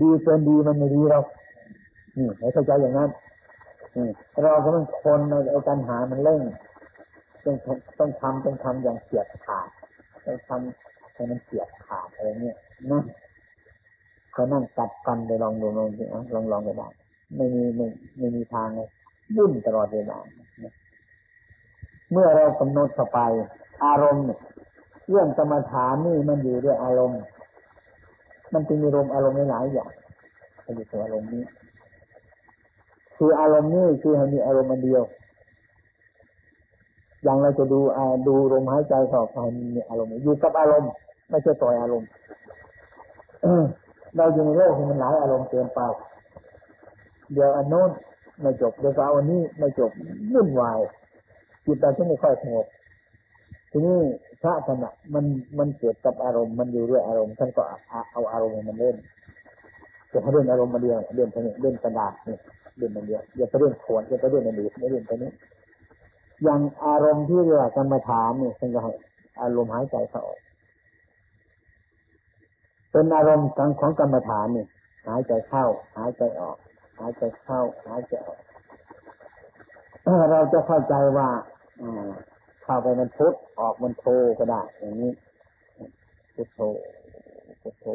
[0.01, 1.21] ดีเกินดีมันไม่ดีเรา
[2.17, 3.11] นี่ให้เข้าใจอย่างนั้น
[4.43, 6.41] เราก็ต้องคนเอาการหามันเร่ง
[7.45, 7.57] ต้อง
[7.99, 9.69] ต้องทำต้องทำอย่างเฉียบขาด
[10.25, 12.57] ต้องทำให้มันเฉียบขาดอะไรเนี่ย
[12.91, 13.03] นะ
[14.37, 16.03] เขานั่งตัดฟันไปลองดูลองดู
[16.35, 16.89] ลองลองไปได้
[17.37, 17.87] ไม่มีไม่
[18.19, 18.89] ไม่มีทางเลย
[19.37, 20.19] ยุ่นตลอดเวลา
[22.11, 23.21] เมื่อเรากำหนดเข้าไป
[23.85, 24.25] อารมณ์
[25.09, 27.21] เรื่องกรรมฐานนี่มันอยู่ด้วยอารมณ์
[28.53, 29.91] มันจึงมีอารมณ์อารมณ์หลายอย่าง
[30.65, 31.45] มันอยู่ตัวอารมณ์นี้
[33.17, 35.03] คืออารมณ์นี้คือให้มีอารมณ์อันเดียว
[37.23, 37.81] อย่างเราจะดู
[38.27, 39.37] ดูลมหายใจเข้าไป
[39.77, 40.91] มีอารมณ์อยู่กับอารมณ์
[41.31, 42.09] ไม่ใช่ปล่อยอารมณ์
[44.17, 45.81] เราอยู่ในโลกที่มันหลายอารมณ์เกินไป
[47.33, 47.91] เดี๋ยวอันโน้น
[48.41, 49.91] ไม่จบเดี๋ยวเอาอันนี้ไม่จบ
[50.33, 50.81] วุ่นวาย
[51.65, 52.67] จิตเราจไม่ค่อยสงบ
[53.71, 53.99] ทีนี้
[54.43, 55.25] พระธรรมะมัน
[55.59, 57.63] มันเกิดกับอารมณ์มันอยู่ด้วยอารมณ์ท่านก็
[58.13, 58.97] เอาอารมณ์มันเล่น
[60.13, 62.41] จะให้เล่นอารมณ์มาเดียวเล่นไปนี้เล่นกระดาษเนี่ย
[62.79, 65.31] เล่นมันเดียวอย่าไปเล่นขวดอย่าไปเล่นอันอื่นไม่เล่นไปนี้
[66.45, 68.93] อย่างอารมณ์ที่เรียกกรรมฐานเนี่ยท่านก็ให้
[69.41, 70.39] อารมณ์หายใจเข้าออก
[72.97, 74.67] เป็นอารมณ์ของของกรรมฐานนี่
[75.07, 75.65] หายใจเข้า
[75.97, 76.57] หายใจออก
[76.99, 78.41] หายใจเข้า หายใจออก
[80.31, 81.29] เราจะเข้าใจว่า
[82.63, 84.07] เข้าไปมันพุทออกมันโท
[84.39, 85.13] ก็ได้ อย่างนี้
[86.35, 86.61] พุทโธ
[87.63, 87.87] พุทโธ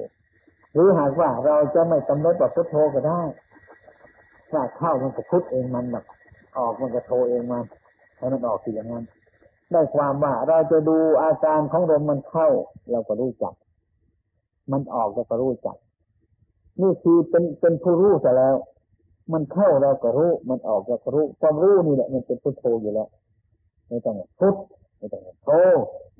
[0.73, 3.21] หรือหากว่าเราจะไม่กำหนดว่าพุทโธก็ได้
[4.51, 6.05] ถ้าเข้ามันก็พุทเองมันแบบ
[6.57, 7.63] ออกมันก็โทเองมัน
[8.17, 9.03] ให้มันออกสิอย่างนั้น
[9.71, 12.47] ได้ความว่าเราจะดูอาการของลมมันเข้า
[12.91, 13.53] เราก็รู้จัก
[14.71, 15.77] มันออกเราก็รู้จัก
[16.81, 18.55] นี่คือเป็นเป็นผู้รู้แต่แล้ว
[19.33, 23.07] มันเข้าเราก็รู้ มันออกเราก็รู้ ความรู้นี่แหละ มันเป็นพุทโธอยู่แล้ว
[23.87, 24.55] ไม่ต้องพุท
[24.97, 25.49] ไม่ต้องโท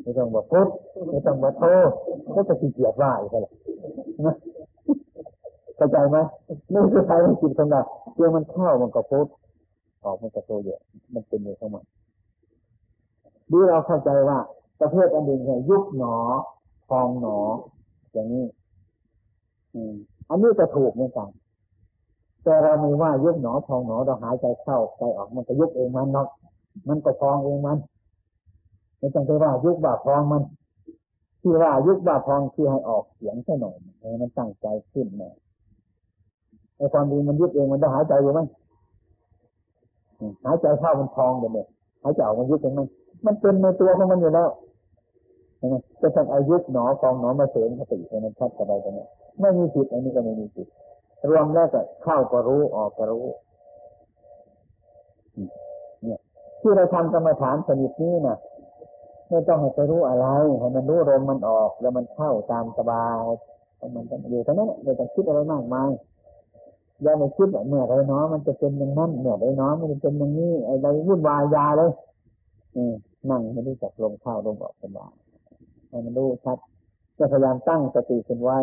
[0.02, 0.68] ไม่ต้องบอกพุท
[1.10, 1.66] ไม่ต้องบอกโท
[2.36, 3.42] ก็จะขี้เกียจว่าอีกแล้ว
[4.26, 4.36] นะ
[5.76, 6.18] เข้าใจไหม
[6.72, 7.82] ไม่ใช่ใครมันจิตของเรา
[8.16, 9.28] เมื่อมันเข้ามันก็พุท
[10.04, 10.82] ออกมันก็โทเยอะ
[11.14, 11.84] มันเป็นอยู่ของมัน
[13.52, 14.40] ดูเราเข้าใจว่า
[14.80, 16.16] ประเภทอันหนึ่งเนี่ยยุบหนอ
[16.90, 17.38] พองหนอ
[18.14, 18.46] อย่างนี้
[20.30, 21.30] อันนี้จะถูกเหมือนกัน
[22.44, 26.28] แต่เราไม่ว่ายุบหนอพองหนอเราหายใจเข้าใจออกมันก็ยุบเองมันเนาะ
[26.88, 27.78] มันก็พองเองมัน
[28.98, 30.44] ไม่ต้องไปว่ายุบบ่าพองมัน
[31.42, 35.30] ที่ว่ายุบบ่าพองคือให้ออกเสียงแค่หน่อยให้มันตั้งใจขึ้นมา
[36.78, 38.48] ไอ้ความดีมันยุบเองมันต้องหายใจอยู่มั้ง
[40.46, 41.66] หายใจเข้ามันพองเลย
[42.04, 42.88] หายใจออกมันยุบเองมั้ง
[43.26, 44.50] มันเป็นในตัวของมันอยู่แล้ว
[46.02, 49.06] จะต้องอายุหนอฟองหนอมาเสริมสติให้มันชัดสบายตรงนี้
[49.40, 50.68] ไม่มีจิตอันนี้ก็ไม่มีจิต
[51.30, 53.26] รวมแล้วก็เข้าก็รู้ออกก็รู้
[56.04, 56.20] เนี่ย
[56.62, 58.38] ที่เราทำกรรมฐานสนิทนี้นะ
[59.30, 60.28] ไม่ต้องให้ไปรู้อะไร
[60.60, 63.20] ให้มันรู้ลมมันออก แล้วมันเข้าตามสบาย
[63.96, 65.90] มันอยู่ตรงนั้นไม่ต้องคิดอะไรมากมาย
[67.02, 71.92] อย่าไปคิดว่าเมื่อไรน้อมันจะเป็นอย่างนั้นเมื่อไรน้อมันจะเป็นอย่างนี้อะไรวุ่นวายยาเลย
[72.76, 72.94] อืม
[73.30, 75.14] นั่งไม่รู้จักลมเข้าลมออกสบาย
[75.92, 76.58] ให้มันรู้ชัด
[77.18, 78.58] จะพยายามตั้งสติขึ้นไว้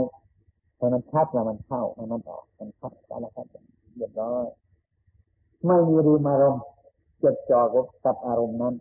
[0.76, 3.46] ให้มันชัดแล้วมันเข้าให้มันออกมันชัดแล้วครับ
[3.96, 4.46] เรียบร้อย
[5.66, 6.64] ไม่มีรีมอารมณ์
[7.22, 7.60] จดจ่อ
[8.04, 8.74] กับอารมณ์นั้น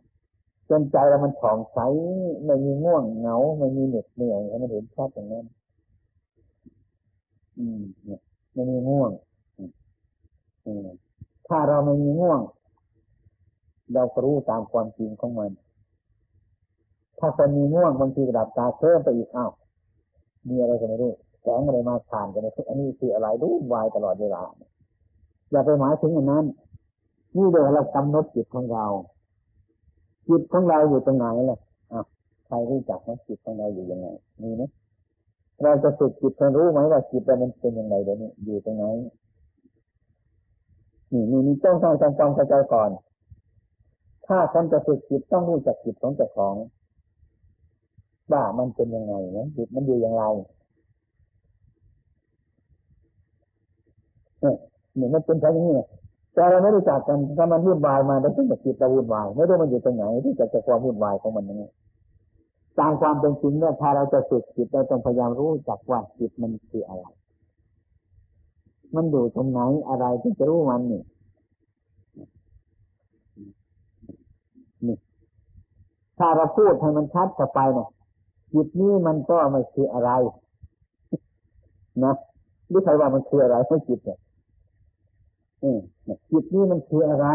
[0.70, 1.80] จนใจเรามันผ่องใส
[2.46, 5.46] ไม่มีง่วงเหงาไม่มีเหน็ดเหนื่อยให้มันเห็นชัดอย่างนั้น
[7.58, 8.22] อืมเนี่ย
[8.54, 9.12] ไม่มีง่วง
[10.66, 10.88] อืม
[11.48, 12.42] ถ้าเราไม่มีง่วง
[13.94, 15.52] เราก็รู้ตามความจริงของมัน
[17.20, 19.52] ถ้าคนมีง่วงบางทีกระดับตาเพิ่มไปอีกอ้าว
[20.48, 24.42] มีอะไรกันไม่รู้แสงอะไรมาผ่านกันในอันนี้คืออะไรรู้วายตลอดเวลา
[25.52, 26.46] อย่าไปหมายถึงอันนั้น
[27.36, 28.86] นี่เดี๋ยวเรากำหนดจิตของเรา
[30.28, 31.60] จิตของเราอยู่ตรงไหนล่ะ
[31.92, 32.06] อ้าว
[32.46, 34.08] ใครรู้จักไหมจิตของเราอยู่ยังไง
[34.42, 34.64] มีไหม
[35.64, 38.86] เราจะฝึกจิตให้รู้ไหมว่าจิตเรามันเป็นยังไงเดี๋ยวนี้อยู่ตรงไหน
[41.12, 42.90] นี่นี่นี่ต้องต้องจำเข้าใจก่อน
[44.28, 46.56] ถ้าคนจะฝึกจิตต้องรู้จักจิตของเจ้าของ
[48.32, 50.24] ว่ามันเป็นยังไงนะจิตมันอยู่อย่างไร
[54.42, 55.68] เนี่ยมันเป็นแค่นี้
[56.34, 61.64] แต่เราไม่รู้จักกันถ้ามันวุ่นวายมาแล้วต้องจิตเราวุ่นวายไม่รู้มันอยู่ตรงไหนที่จะจะความวุ่นวายของมันยังไง
[62.80, 67.06] ตามความเป็นจริงเนี่ยถ้าเราจะฝึกจิตเราต้องพยายามรู้จักว่าจิตมันคืออะไร
[68.96, 69.60] มันอยู่ตรงไหน
[69.90, 71.02] อะไรที่จะรู้มันนี่
[74.88, 74.98] นี่
[76.18, 77.88] ถ้าเราพูดให้มันชัดเข้าไปนะ
[78.54, 80.12] จิตนี้มันก็ไม่คืออะไร
[82.04, 82.14] นะ
[82.72, 84.20] รือใครว่ามันคืออะไรไม่จิตเนี่ย
[86.32, 87.28] จิตนี้มันคืออะไร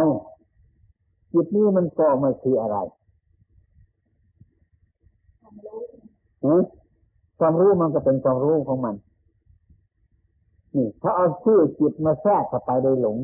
[1.32, 2.76] จิตนี้มันก็ไม่คืออะไร
[7.38, 8.94] ความรู้มันก็เป็นความรู้ของมัน
[10.76, 13.18] นี่ ถ้าเอาชื่อจิตมาแทรกเข้าไปโดยหลง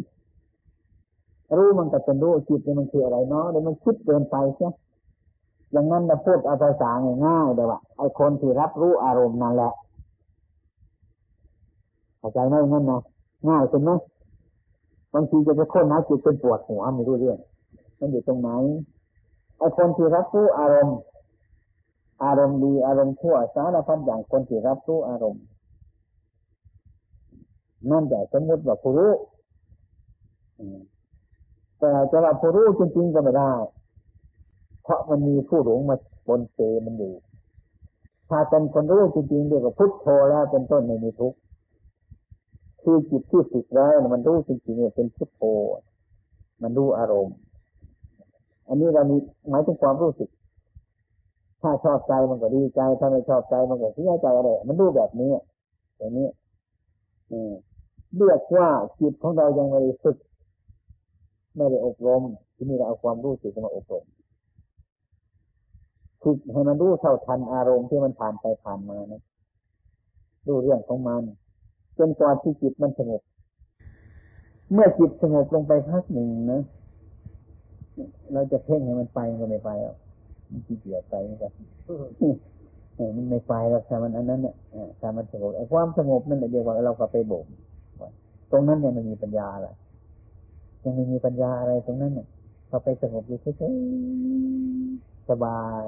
[1.59, 4.69] รู้มันก็เป็นรู้จิตมันคืออะไรเนาะเดี๋ยวมันคิดเกินไปใช่
[5.71, 6.91] อย่างนั้นเราพูดเอาภาษา
[7.25, 9.73] ง่ายๆเดี๋ยวว่าไอ้คนที่รับรู้อารมณ์นั่นแหละ
[12.19, 13.01] เข้าใจไหมงั้นนะ
[13.49, 13.91] ง่ายเป็นไหม
[15.15, 17.39] บางทีจะไปค้นหาจิตเป็นปวดหัวไม่รู้เรื่อง
[17.99, 18.51] มันอยู่ตรงไหน
[19.59, 20.99] ไอ้คนที่รับรู้อารมณ์
[22.25, 25.43] อารมณ์ดีอารมณ์ชั่วสารพัดอย่างคนที่รับรู้อารมณ์
[27.91, 29.13] นั่นแต่สมมติว่าผู้รู้
[31.79, 33.53] แต่จะว่าผู้รู้จริงๆก็ไม่ได้
[34.89, 35.97] เพราะมันมีผู้หลงมา
[36.29, 37.13] บนเตมันอยู่
[38.29, 41.39] ถ้าเป็นคนรู้จริงๆเดียวกับพุทโธแล้วเป็นต้นไม่มีทุกข์
[42.83, 45.43] คือจิตที่ฝึกแล้วมันรู้จริงๆเนี่ยเป็นพุทโธ
[46.63, 47.37] มันรู้อารมณ์
[48.69, 49.17] อันนี้เรามี
[49.51, 50.31] หมายถึงความรู้สึก
[51.63, 55.31] ถ้าชอบใจมันก็ดีใจ ถ้าไม่ชอบใจมันก็เสียใจอะไร มันรู้แบบนี้
[55.99, 56.29] อย่างนี้
[58.17, 58.69] เรียกว่า
[59.01, 60.17] จิตของเรายังไม่ได้ฝึก
[61.57, 62.23] ไม่ได้อบรม
[62.57, 64.05] ที่นี่เราเอาความรู้สึกมาอบรม
[66.23, 69.23] ฝึกให้มันรู้เท่าทันอารมณ์ที่มันผ่านไปผ่านมานะ
[70.47, 71.23] รู้เรื่องของมัน
[71.99, 73.23] จนกว่าที่จิตมันสงบ
[74.73, 76.63] เมื่อจิตสงบลงไปพักหนึ่งนะ
[78.33, 79.95] เราจะเพ่งให้มันไปก็ไม่ไปอะ
[80.51, 81.53] มันขี้เกียจไปกัน
[83.17, 84.55] มันไม่ไปหรอกถ้ามันอันนั้นเนี่ย
[85.01, 87.47] ถ้ามันสงบไอ้ความสงบนั่นเรียกว่าเราก็ไปบ่ม
[88.51, 89.69] ตรงนั้นเนี่ยมันมีปัญญาอะไร
[90.83, 92.27] ยังไม่มีปัญญาอะไรตรงนั้นเนี่ย
[92.69, 93.75] พอไปสงบอยู่เฉย
[95.31, 95.87] สบาย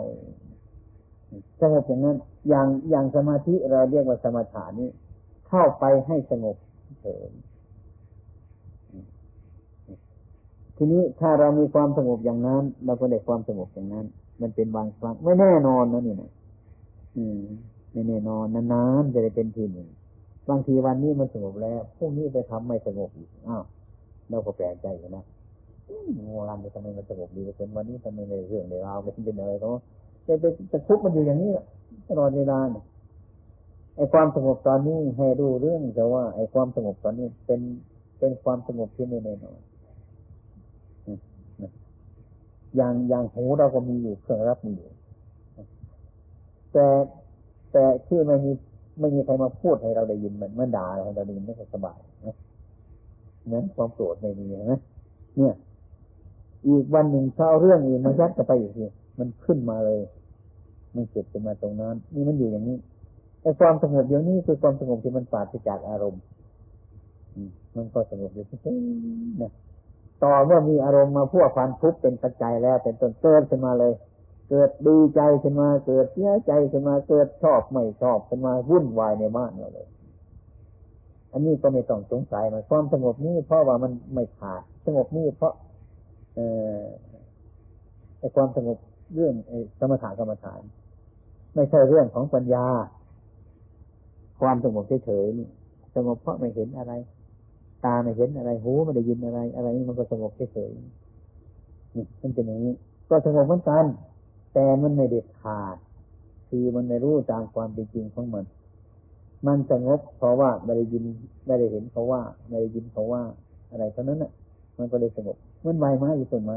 [1.61, 2.17] สงบอย่างนั้น
[2.49, 4.89] อย่างอย่างสมาธิเราเรียกว่าสมาธินี้
[5.49, 6.57] เข้าไปให้สงบ
[7.03, 7.31] เฉย
[10.77, 14.07] ทีนี้ถ้าเรามีความสงบอย่างนั้น เราก็ได้ความสงบอย่างนั้น
[14.41, 16.31] มันเป็นบางครั้งไม่แน่นอนนะนี่นะ
[17.17, 17.41] อืม
[17.93, 19.89] ไม่แน่นอนนานๆจะได้เป็นทีหนึ่ง
[20.49, 23.65] บางทีวันนี้มันสงบแล้วพรุ่งนี้ไปทำไม่สงบอีกอ้าว
[24.31, 25.25] เราก็แปลกใจกันนะ
[26.25, 29.71] โมรันทำไมมันสงบดีเป็นวันนี้ทำไมในเรื่องในราวเป็นเป็นอะไรเขา
[30.25, 30.33] แต่
[30.69, 31.51] แต่ทุกมันอยู่อย่างนี้
[32.09, 32.85] ตลอดเวลาเนี่ย
[33.97, 37.61] ไอ้ความสงบตอนนี้ให้ดูเรื่องแต่ว่า ไอ้ความสงบตอนนี้เป็น
[38.19, 39.59] เป็นความสงบที่ไม่แน่นอน
[42.77, 44.91] อย่างอย่างหูเราก็มีอยู่เครื่องรับมีอยู่
[46.73, 46.87] แต่
[47.73, 48.53] แต่ที่ไม่มี
[49.01, 52.35] ไม่มีใครมาพูดให้เราได้ยินมันเมื่อด่าเราได้ยินไม่สบายนะ
[53.49, 54.81] นั้นความโกรธไม่มีนะ
[55.37, 55.55] เนี่ย
[56.67, 58.85] อีกวันหนึ่งเขาเอาเรื่องอื่นมายัดกันไปอีกที
[59.19, 60.01] มันขึ้นมาเลย
[60.95, 62.77] มันเกิดขึ้นมาตรงนั้น นี่มันอยู่อย่างนี้
[63.43, 66.23] ไอ้ความสงบเดี๋ยวนี้คือความสงบที่มันปราศจากอารมณ์
[67.77, 68.59] มันก็สงบอยู่ที่
[69.41, 69.53] นะ
[70.23, 73.93] ต่อเมื่อมีอารมณ์มาพวกฟันทุบเป็นปัจจัยแล้ว เป็นต้นเกิดขึ้นมาเลย
[74.49, 79.89] เกิดดีใจขึ้นมา เกิดเสียใจขึ้นมา เกิดชอบไม่ชอบขึ้นมาวุ่นวายในบ้านเราเลย
[81.33, 85.53] อันนี้ก็ไม่ต้องสงสัยมันความสงบนี้เพราะว่ามันไม่ขาดสงบนี้เพราะ
[88.19, 88.79] ไอความสงบ
[89.15, 90.61] เรื่องไอสมถะกรรมฐาน
[91.55, 92.67] ไม่ใช่เรื่องของปัญญา
[94.41, 95.49] ความสงบเฉยๆนี่
[95.95, 96.93] สงบเพราะไม่เห็นอะไร
[97.85, 102.75] ตาไม่เห็นอะไรหูไม่ได้ยินอะไร อะไรนี่มันก็สงบเฉยๆนี่มันเป็นอย่างนี้
[103.11, 103.85] ก็สงบเหมือนกัน
[104.55, 105.77] แต่มันไม่เด็ดขาด
[106.49, 108.45] คือมันไม่รู้ตามความเป็นจริงของมัน
[109.47, 111.05] มันสงบเพราะว่าไม่ได้ยิน
[111.47, 113.23] ไม่ได้เห็นเขาว่าไม่ได้ยินเขาว่า
[113.71, 114.33] อะไรเท่านั้นน่ะ
[114.79, 116.57] มันก็เลยสงบ มันใบไม้อยู่ต้นไม้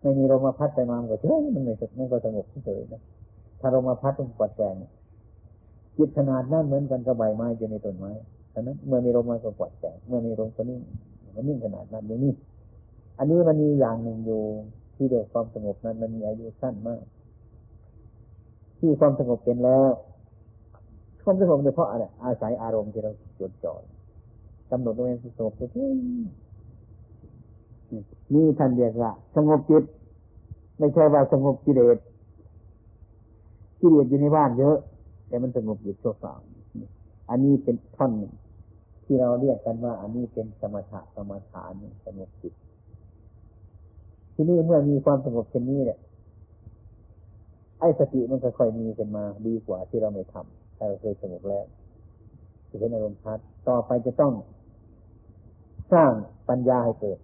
[0.00, 3.02] ไม่มีลมมาพัดไปมามันก็เฉยมันไม่มันก็สงบเฉยนะ
[3.60, 4.74] ถ้าลมมาพัดมันกวาดแกง
[5.96, 8.10] จิตขนาดนั้นเหมือนกันกับใบไม้อยู่ในต้นไม้
[8.52, 10.80] ฉะนั้นเมื่อมีลมมันก็กวาดแสงเมื่อมีลมก็นิ่ง
[11.34, 12.32] มันนิ่งขนาดนั้นอย่างนี้
[13.18, 14.40] อันนี้มันมีอย่างหนึ่งอยู่
[14.96, 17.02] ที่เด็กความสงบนั้นมันมีอายุสั้นมาก
[18.78, 19.90] ที่ความสงบเป็นแล้ว
[21.24, 23.74] ความสงบเฉพาะอะไรอาศัยอารมณ์ที่เราจดจ่อ
[24.70, 25.88] กำหนดตัวเองสงบไปที่
[28.32, 29.84] นี่ท่านเรียกว่าสงบจิต
[30.78, 31.98] ไม่ใช่ว่าสงบกิเลส
[33.80, 34.76] กิเลสอยู่ในบ้านเยอะ
[35.28, 36.38] แต่มันสงบอยู่ชั่วคราว
[37.30, 38.32] อันนี้เป็นท่อนหนึ่ง
[39.04, 41.72] ที่เราเรียกกันว่า อันนี้เป็นสมถะสมถาน
[42.04, 42.54] สงบจิต
[44.34, 45.98] ที่นี้เมื่อมีความสงบเช่นนี้เนี่ย
[47.80, 51.64] ไอ้สติมันค่อยๆมีขึ้นมาดีกว่าที่เราไม่ทำถ้าเราเคยสงบแล้ว
[52.70, 54.32] จะเห็นอารมณ์ชัดต่อไปจะต้อง
[55.92, 56.12] สร้าง
[56.48, 57.18] ปัญญาให้เกิด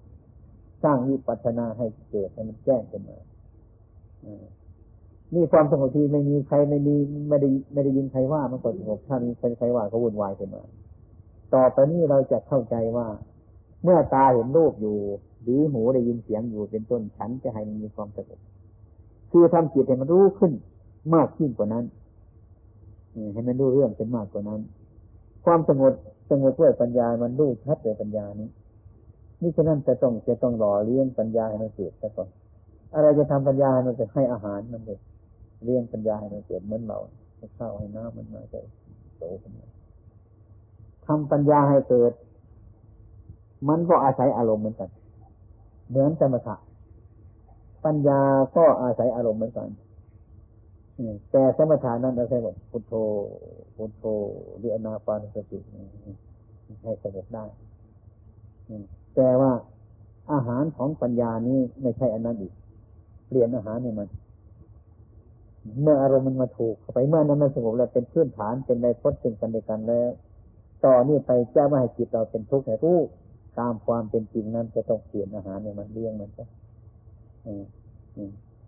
[0.83, 3.19] สร้างวิปัสสนาให้เกิดให้มันแจ้งขึ้นมา
[5.35, 6.95] นี่ความสงบที่ไม่มีใครไม่มี
[7.29, 10.63] ไม่ได้ไม่ได้ยินใครว่ามันก็สงบถ้ามีใครว่าก็วุ่นวายขึ้นมา
[11.55, 13.09] ต่อไปนี้เราจะเข้าใจว่า
[13.85, 14.97] เมื่อตาเห็นรูปอยู่
[15.43, 18.41] หรือหูได้ยินเสียงอยู่เป็นต้นฉันจะให้มันมีความสงบ
[19.31, 20.53] คือทำจิตให้มันรู้ขึ้น
[21.15, 21.85] มากขึ้นกว่านั้น
[23.33, 24.61] ให้มันรู้เรื่องเป็นมากกว่านั้น
[25.45, 25.93] ความสงบ
[26.31, 28.49] สงบด้วยปัญญามันรู้ชัดเลยปัญญานี้
[29.41, 32.29] นี่ฉะนั้นจะต้องจะต้องหล่อเลี้ยงปัญญาให้มันเกิดซะก่อน
[32.95, 34.99] อะไรจะทำปัญญาให้มันจะให้อาหารมันเลย
[35.65, 36.99] เลี้ยงปัญญาให้มันเกิดเหมือนเรา
[37.37, 38.57] ให้ข้าวให้น้ำมันมาใจ
[39.19, 39.67] โตขึ้นมา
[41.07, 42.13] ทำปัญญาให้เกิด
[43.69, 44.91] มันก็อาศัยอารมณ์เหมือนกัน
[45.89, 46.57] เหมือนสมถะ
[47.85, 48.21] ปัญญา
[48.57, 49.69] ก็อาศัยอารมณ์เหมือนกัน
[51.31, 52.93] แต่สมถะนั้นอาศัยแบบพุทโธ
[53.77, 54.05] พุทโธ
[54.59, 55.59] หรืออนาปานสติ
[56.83, 57.45] ให้สงบได้
[59.17, 59.53] แต่ว่า
[60.33, 62.53] อาหารของปัญญานี้ไม่ใช่อันนั้นอีก
[63.29, 64.09] เปลี่ยนอาหารให้มัน
[65.83, 70.11] เมื่ออารมณ์มันมาถูกไปเมื่อนั้นมันสงบแล้วเป็นพื้นฐานเป็นในพจน์ซึ่งกันในกันแล้ว
[70.85, 72.99] ต่อนี้ไปจ้าไม่ให้จิตเราเป็นทุกข์ให้รู้
[73.59, 76.45] ตามความเป็นจริงนั้นจะต้องเปลี่ยนอาหารเนี่ยมันเลี้ยงมันก็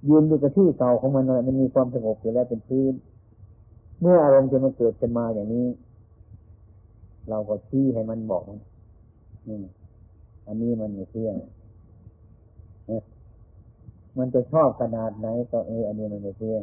[0.08, 2.94] ยืนอยู่กับที่เก่าของมันมันมีความสงบอยู่แล้วเป็นพื้น
[4.00, 5.66] เมื่ออารมณ์จะมาเกิดขึ้นมาอย่างนี้
[7.30, 8.42] เราก็ชี้ให้มันบอก
[9.48, 9.58] นี่
[10.46, 11.36] อันนี้มันไม่เที่ยง
[14.18, 16.62] มันจะชอบขนาดไหน ก็เออ อันนี้มันไม่เที่ยง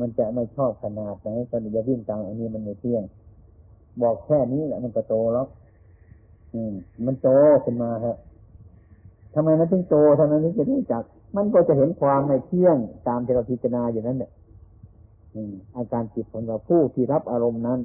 [0.00, 3.02] มันจะไม่ชอบขนาดไหนก็จะวิ่งตามอันนี้มันไม่เที่ยง
[4.02, 5.46] บอกแค่นี้แหละมันก็โตแล้ว
[6.52, 6.74] อืม
[7.06, 7.28] มันโต
[7.64, 8.16] ขึ้นมาครับ
[9.34, 11.02] ทำไมมันถึงโตทำไมมันถึงจะรู้จัก
[11.36, 12.76] มันก็จะเห็นความในเที่ยง
[13.08, 14.30] ตามที่เราพิจารณาอยู่นั้นเนี่ย
[15.76, 17.78] อาการจิตของเราผู้ที่รับอารมณ์นั้น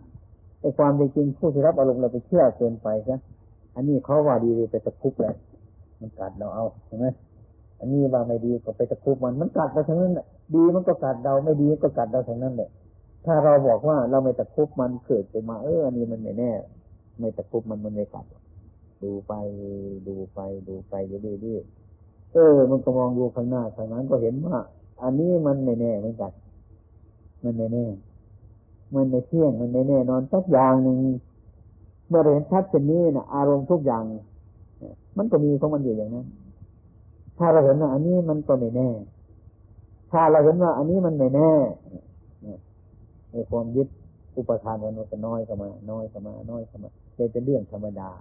[0.60, 3.20] ไอ้ความจริงผู้ที่รับอารมณ์เราไปเชื่อเกินไปซะ
[3.76, 5.36] อันนี้เขาว่าดีไปตะคุบเลย
[6.00, 7.06] มันกัดเราเอาใช่ไหม
[7.80, 12.70] อันนี้ว่าไม่ดีก็ไปตะคุบมันมันกัดเราทั้งนั้นแหละดีมันก็กัดเราไม่ดีก็กัดเราทั้งนั้นแหละ
[13.26, 16.52] ถ้าเราบอกว่าเราไม่ตะคุบมันเกิดไปมาเอออันนี้มันไม่แน่
[17.20, 18.26] ไม่ตะคุบมันมันไม่กัด
[19.04, 19.34] ดูไป
[20.08, 24.58] ดูไปดูไปอยู่เรื่อยๆเออ มันก็มองดูข้างหน้าข้างนั้นก็เห็นว่า
[25.02, 26.32] อันนี้มันไม่แน่เหมือนกัน
[27.44, 27.86] มันไม่แน่
[28.96, 30.98] มันไม่เที่ยงมันไม่แน่นอนสักอย่างหนึ่ง
[32.08, 34.04] เมื่อเราเห็นชัดเช่นนี้นะอารมณ์ทุกอย่าง
[35.18, 36.26] มันก็มีของมันอยู่อย่างนั้น
[37.38, 38.90] ถ้าเราเห็นว่าอันนี้มันก็ไม่แน่
[40.12, 41.54] ถ้าเราเห็นว่าอันนี้มันไม่แน่
[43.32, 43.88] ในความยึด
[44.38, 46.90] อุปทานมันก็น้อยเข้ามา น้อยเข้ามา น้อยเข้ามา
[47.32, 48.12] เป็นเรื่องธรรมดา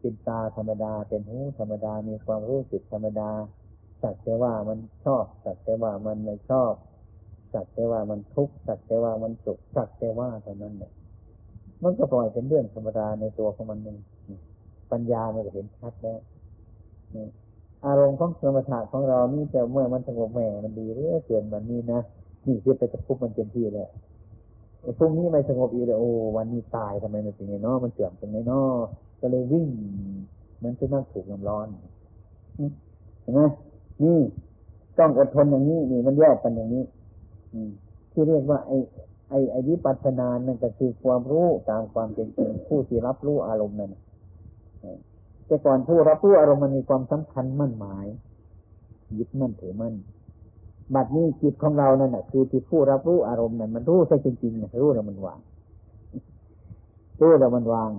[0.00, 3.30] เป็นตาธรรมดา เป็นหูธรรมดา มีความรู้สึกธรรมดา
[4.02, 6.72] สักแต่ว่ามันชอบ สักแต่ว่ามันไม่ชอบ
[7.52, 10.92] สักแต่ว่ามันทุกข์ สักแต่ว่ามันสุข สักแต่ว่าเท่านั้นเนี่ย
[11.84, 13.98] มันก็ปล่อยเป็นเรื่องธรรมดาในตัวของมันเอง
[14.90, 16.18] ปัญญามันก็เห็นชัดแล้ว
[17.86, 22.00] อารมณ์ของสมถะของเรานี่แต่เมื่อมันสงบแหม่มันดีเรื่อยเกินมันนี่นะ
[22.46, 23.88] นี่คือไปจะคุบมันเต็มที่แล้ว
[24.98, 28.70] พรุ่งนี้ไม่สงบอีกเลยโอ้วันนี้ตายทำไมมันเป็นไงเนาะมันเสื่อมตรงไหนเนาะ
[29.20, 29.66] ก็เลยวิ่ง
[30.58, 31.66] เหมือนจะนั่งถูกน้ำร้อน
[33.22, 33.40] เห็นไหม
[34.02, 34.18] นี่
[34.98, 36.84] ต้องอดทนอย่างนี้นี่มันแยกกันอย่างนี้
[37.52, 37.70] อืม
[38.12, 38.76] ที่เรียกว่าไอ้
[39.30, 43.94] ไอ้ไอ้วิปัสสนานั่นก็คือความรู้ตามความเป็นจริงผู้ที่รับรู้อารมณ์นั่น
[45.46, 48.06] แต่ก่อนผู้รับรู้อารมณ์มันมีความสำคัญมั่นหมาย
[49.18, 49.94] ยึดมั่นถือมั่น
[50.94, 55.38] บัดนี้จิตของเรานั่นแหะคือที่ผู้รับรู้อารมณ์นั่นมันรู้ใช่จริงๆรู้แล้วมันวาง
[57.20, 57.90] รู้แล้วมันวาง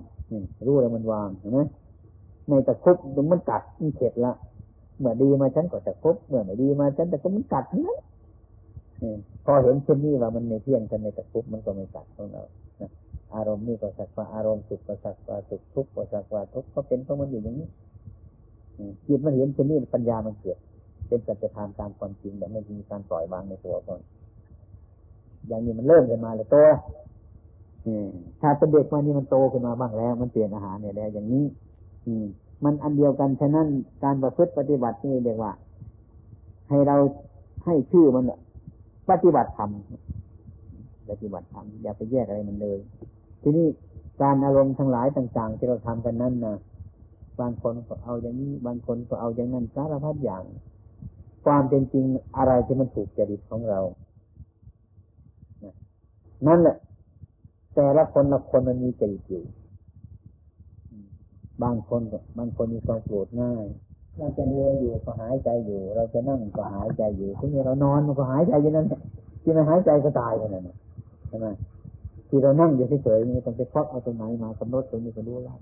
[0.68, 1.62] รู้แล้วมันวางเห็นไหม
[2.48, 2.98] ในตะคุบ
[3.32, 4.34] มันกัดมันเข็ดละ
[5.00, 7.98] เมื่อดีมาฉันก็ตะคุบเมื่อไม่ดีมาฉันแต่ก็มันกัดนั้น
[9.46, 12.44] พอเห็นเช่นนี้ว่ามันไม่เที่ยงกันในตะคุบมันก็ไม่กัดของเรา
[13.36, 17.68] อารมณ์นี่ก็สักว่าอารมณ์สุขก็สักว่าสุขทุกข์ก็สักว่าทุกข์ก็เป็นของมันอยู่อย่างนี้
[19.08, 20.58] จิตมันเห็นเช่นนี้ปัญญามันเกิด
[21.08, 24.00] เป็นสัจธรรมตามความจริงแต่ไม่มีการปล่อยวางในตัวตน
[25.48, 26.68] อย่างนี้มันเริ่มขึ้นมาเลยตัว
[28.42, 31.46] ถ้าเป็นเด็กมานี่มันโตขึ้นมาบ้างแล้ว มันเปลี่ยนอาหารเนี่ยแล้วอย่างนี้
[32.06, 32.26] อืม
[32.64, 33.68] มันอันเดียวกันฉะนั้น
[34.04, 35.52] การประพฤติปฏิบัตินี่เรียกว่า
[36.70, 36.96] ให้เรา
[37.66, 38.24] ให้ชื่อมัน
[39.10, 39.72] ปฏิบัติธรรม
[41.10, 42.78] ปฏิบัติธรรมอย่าไปแยกอะไรมันเลย
[43.42, 43.68] ทีนี้
[44.22, 46.56] การอารมณ์ทั้งหลายต่าง ๆ ที่เราทำกันนั้นนะ
[47.40, 50.44] บางคนก็เอาอย่างนี้บางคนก็เอาอย่างนั้นสารพัดอย่าง
[51.46, 52.06] ความเป็นจริง
[52.38, 53.80] อะไรที่มันถูกจริตของเรา
[56.48, 56.78] นั่นแหละ
[57.76, 59.44] แต่ละคนละคนมันมีจริตอยู่
[61.64, 62.02] บางคน
[62.38, 63.66] บางคนมีความโกรธง่าย
[64.18, 68.86] เราจะเดินอยู่ก็หายใจอยู่ เราจะนั่งก็หายใจอยู่ทีนี้เรานอนมันก็หายใจอยู่นั่น
[69.42, 70.70] ที่ไม่หายใจก็ตายกันนั่น
[71.28, 71.48] ใช่ไหม
[72.30, 75.58] ที่เรานั่งอยู่เฉยๆนี่ต้องไปควักเอาตรงไหนมากำหนดตรงนี้ก็รู้แล้ว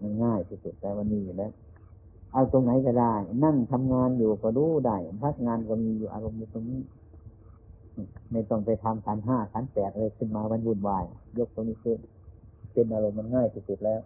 [0.00, 1.52] มันง่ายที่สุดแต่วันนี้อยู่แล้ว
[2.32, 3.14] เอาตรงไหนก็ได้
[3.44, 6.80] นั่งทำงานอยู่ก็รู้ได้พักงานก็มีอยู่อารมณ์อยู่ตรงนี้
[8.30, 11.04] ไม่ต้องไปทำขันห้าขันแปดอะไรขึ้นมามันวุ่นวาย
[11.38, 11.98] ยกตรงนี้ขึ้น
[12.72, 14.00] เป็นอารมณ์มันง่ายที่สุดแล้ว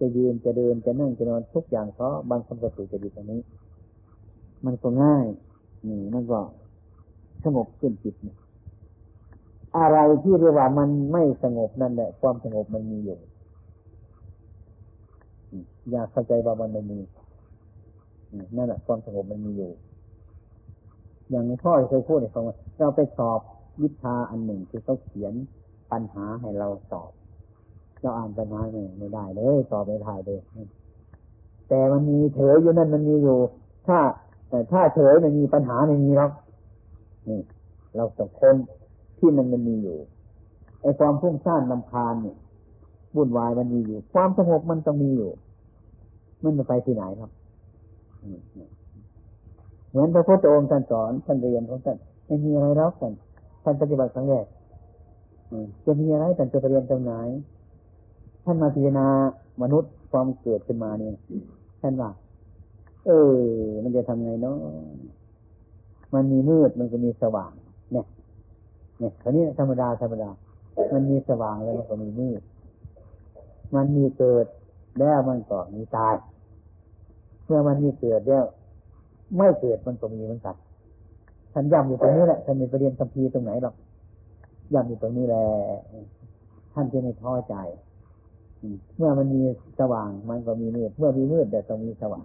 [0.00, 3.40] จะยืนจะเดินจะนั่งจะนอนทุกอย่างเพราะบางคนก็ถูกจะดีตรงนี้
[4.64, 5.24] มันก็ง่าย
[5.88, 6.40] นี่มันก็
[7.44, 8.14] สงบขึ้นจิต
[9.76, 13.18] อะไรที่เรียกว่ามันไม่สงบนั่นแหละความสงบมันมีอยู่
[15.90, 16.98] อยากเข้าใจว่ามันไม่มี
[18.56, 19.72] นั่นแหละความสงบมันมีอยู่
[21.30, 23.40] อย่างพ่อเคยพูดในฟังว่าเราไปสอบ
[23.82, 25.34] วิชาอันหนึ่งคือเขาเขียน
[25.92, 27.10] ปัญหาให้เราสอบ
[28.00, 30.40] เราอ่านปัญหาไม่ไม่ได้เลยสอบไม่ได้เลย
[31.68, 33.38] แต่มันมีเฉยอยู่นั่นมันมีอยู่
[33.86, 33.98] ถ้า
[34.48, 36.32] แต่ถ้าเฉยมันมีปัญหาไม่มีหรอก
[37.28, 37.40] นี่
[37.94, 38.56] เราต้องคน
[39.18, 39.96] ที่มันมันมีอยู่
[40.82, 42.36] ไอ้ความพุ่งสร้างลำคาญเนี่ย
[43.16, 45.30] วุ่นวายมันมีอยู่ ความสงบมันต้องมีอยู่
[46.44, 47.30] มันจะไปที่ไหนครับ
[49.90, 51.96] เหมือนพระพุทธองค์ท่านสอนท่านเรียนของท่าน
[52.26, 53.12] ไม่มีอะไรแล้วท่าน
[53.62, 54.46] ท่านปฏิบัติครั้งแรก
[55.84, 57.12] จะมีอะไรท่านจะเรียนตรงไหน
[58.50, 59.06] ท่านมาพิจารณา
[59.62, 61.14] มนุษย์ความเกิดขึ้นมาเนี่ย
[61.80, 62.10] ท่านว่า
[63.06, 63.34] เออ
[63.82, 64.56] มันจะทำไงเนาะ
[66.14, 67.52] มันมีมืดมันก็มีสว่าง
[67.92, 68.04] เนี่ย
[68.98, 70.30] เนี่ยคราวนี้ธรรมดาธรรมดา
[70.92, 72.40] มันมีสว่างแล้วมันก็มีมืด
[73.74, 74.46] มันมีเกิด
[74.98, 76.14] แล้วมันก็มีตาย
[77.44, 78.44] เมื่อมันมีเกิดแล้ว
[79.36, 80.56] ไม่เกิดมันก็มีเหมือนกัน
[81.52, 83.74] ท่านย้ำอยู่ตรงนี้แหละท่านมีประเด็นคำพีตรงไหนหรอก
[84.74, 85.44] ย้ำอยู่ตรงนี้แหละ
[86.74, 87.56] ท่านจะไม่ท้อใจ
[88.96, 89.42] เมื่อมันมี
[89.80, 92.24] สว่างมันก็มีมืด เมื่อมีมืดแต่ต้องมีสว่าง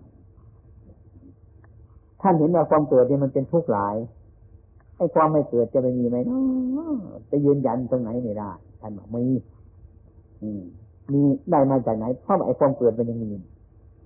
[2.21, 3.95] ท่านเห็นว่าความเกิดเนี่ยมันเป็นทุกข์หลาย
[4.97, 6.17] ไอ้ความไม่เกิดจะไม่มีไหม
[7.31, 9.23] จะยืนยันตรงไหนไม่ได้ท่านบอกมี
[11.11, 11.21] มี
[11.51, 13.31] ได้มาจากไหนเพราะไอ้ความเกิดมันยังมี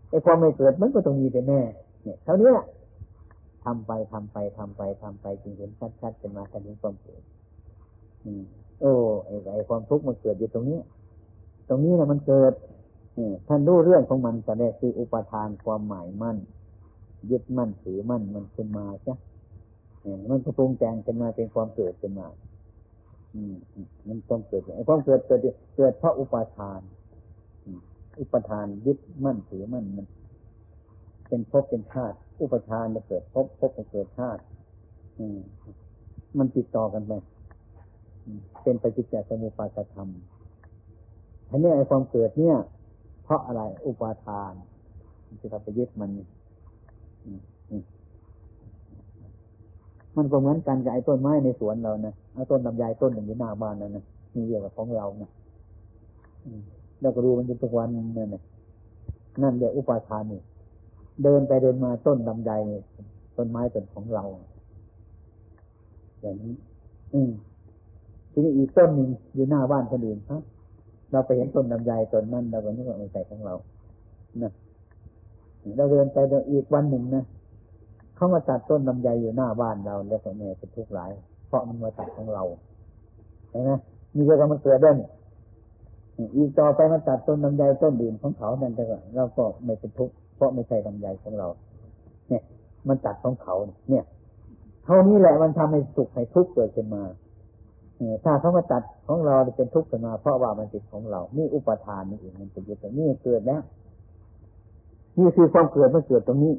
[0.09, 1.61] ไอ้ความไม่เกิดมันก็ต้องมีเป็นแน่
[2.03, 2.65] เนี่ยเท่านี้แหละ
[3.63, 5.69] ทำไปทำไปทำไปทำไปจึงเห็น
[6.01, 7.21] ชัดๆเป็นมาทันเห็นความเกิด
[8.25, 8.43] อืม
[8.81, 8.91] โอ้
[9.25, 10.79] ไอ้ไอ้ความทุกข์มันเกิดอยู่ตรงนี้
[11.67, 12.53] ตรงนี้นะมันเกิด
[13.47, 16.37] ท่านรู้เรื่องของมันแต่แรกคืออุปทานความหมายมั่น
[17.31, 19.13] ยึดมั่นถือมั่นมันขึ้นมาใช่
[20.29, 22.27] มันก็ปรุงแต่งขึ้นมาเป็นความเกิดขึ้นมา
[23.33, 23.53] อืม
[24.07, 25.39] มันต้องเกิดไอ้ความเกิดเกิด
[25.75, 26.81] เกิดเพราะอุปทาน
[28.19, 30.05] อุปทานยึดมั่นถือมั่นมัน
[31.27, 34.41] เป็นภพเป็นชาติ อุปทานจะเกิดภพภพจะเกิดชาติ
[35.19, 35.39] อืม
[36.37, 37.11] มันติดต่อกันไป
[38.63, 40.09] เป็นปฏิจจสมุปบาทธรรม
[41.49, 42.55] อันนี้ไอ้ความเกิดเนี่ย
[43.23, 44.53] เพราะอะไรอุปาทาน
[45.39, 46.09] ที่เราไปยึดมัน
[50.17, 54.03] มันก็เหมือนกันกับไอ้ต้นไม้ในสวนเรานะเอาต้นลำไยต้นหนึ่งอยู่หน้าบ้านนั่นนะ
[54.35, 55.29] มีเรียกว่าของเรานะ
[57.01, 58.41] เราก็รู้มันอยู่ทุกวันนั่นนะ
[59.41, 60.41] นั่นเรียกอุปาทานนี่
[61.23, 62.51] เดินไปเดินมาต้นลำไย
[63.37, 64.23] ต้นไม้เป็นของเรา
[66.21, 66.53] อย่างนี้
[67.13, 67.31] อืม
[68.31, 70.41] ทีนี้อีกต้นหนึ่งอยู่หน้าบ้านคนอื่นครับ
[71.11, 73.55] เราไปเห็นต้นลำไยต้นนั้นเราก็นึกว่าไม่ใช่ของเรา
[74.41, 74.51] นะ
[75.77, 76.17] เราเดินไป
[76.51, 77.23] อีกวันหนึ่งนะ
[78.15, 81.11] เขามาตัดต้นลำไยอยู่หน้าบ้านเรา แล้วก็แม่เป็นทุกข์หลาย
[81.47, 82.43] เพราะมันมาตัดของเรา
[83.49, 83.71] เห็นไหม
[84.15, 84.97] มีเรื่องมันเกิดเด่น
[86.37, 91.47] อีกต่อไปมันตัดต้นลำไยต้นอื่นของเขานั่นแต่ว่าเราก็ไม่เป็นทุกข์เพราะไม่ใช่ลำไยของเรา
[92.29, 92.41] เนี่ย
[92.87, 93.55] มันตัดของเขา
[93.89, 94.03] เนี่ย
[94.83, 97.03] เท่านี้แหละมันทำให้สุขให้ทุกข์เกิดขึ้นมา
[98.23, 103.61] ถ้าเขามาตัดของเราเป็นทุกข์ขึ้นมา เพราะว่ามันติดของเรา นี่อุปทานนี่เองมันเป็นอย่างนี้เกิดแล้ว
[105.19, 106.53] นี่คือความเกิดมันเกิดตรงนี้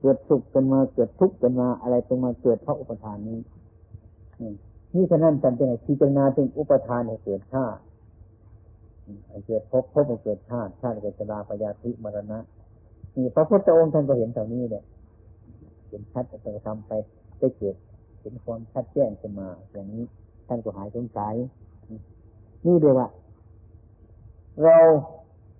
[0.00, 3.38] เกิดสุขกันมาเกิดทุกข์กันมาอะไรตรงมาเกิดเพราะอุปทานนี้
[4.94, 7.80] นี่ฉะนั้นจันเป็นพิจารณาเป็นอุปทานให้เกิดชาติ
[9.46, 12.38] เกิดพบพบให้เกิดชาติชาติเกิดชราปยาธิมรณะ
[13.16, 14.84] นี่พระพุทธองค์ท่านก็เห็นตรงนี้เนี่ย
[15.88, 16.92] เห็นชัดจะทำไป
[17.38, 17.76] ได้เกิด
[18.20, 20.04] เห็นความชัดแจ้งขึ้นมาอย่างนี้
[20.48, 21.34] ท่านก็หายสงสัย
[22.66, 23.08] นี่เดียวว่า
[24.62, 24.76] เรา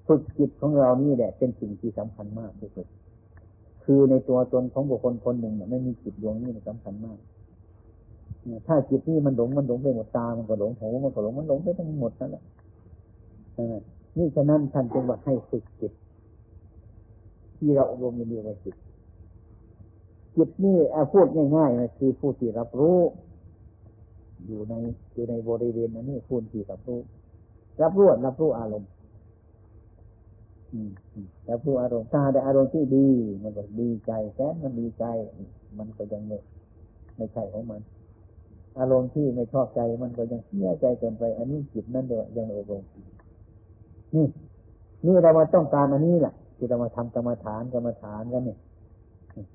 [0.07, 2.87] ฝึกจิตของเรานี่แหละ เป็นสิ่งที่สำคัญมากที่สุด
[3.85, 7.19] คือในตัวตนของบุคคลคนหนึ่งเนี่ยไม่มีจิตดวงนี้สำคัญมาก
[8.67, 12.43] ถ้าจิตนี่มันหลงมันหลงไปหมดตา มันก็หลงหูมันก็หลงมันหลงไปทั้งหมดนั่นแหละ
[14.17, 15.93] นี่ฉะนั้นท่านจึงว่าให้ฝึกจิต
[17.57, 18.75] ที่เราอบรมเรียนว่าจิต
[20.37, 20.77] จิตนี่
[21.13, 21.27] พูด
[21.57, 22.99] ง่ายๆนะคือผู้ที่รับรู้
[24.47, 24.75] อยู่ใน
[25.15, 27.01] อยู่ในบริเวณนั้นนี่คุณที่รับรู้
[27.83, 28.91] รับรู้รับรู้อารมณ์
[31.51, 33.09] รับรู้อารมณ์ถ้าได้อารมณ์ที่ดี
[33.43, 35.05] มันก็ดีใจแสนมันดีใจ
[35.79, 36.39] มันก็ยังไม่
[37.17, 37.81] ไม่ใช่ของมัน
[38.79, 42.83] อารมณ์ที่ไม่ชอบใจ มันก็ยังเสียใจเกินไป อันนี้จิตนั่นเดียวยังอบรม
[44.15, 44.27] นี่
[45.07, 48.59] นี่เรามาต้องการอันนี้แหละที่เรามาทำกรรมฐานกรรมฐานกันเนี่ย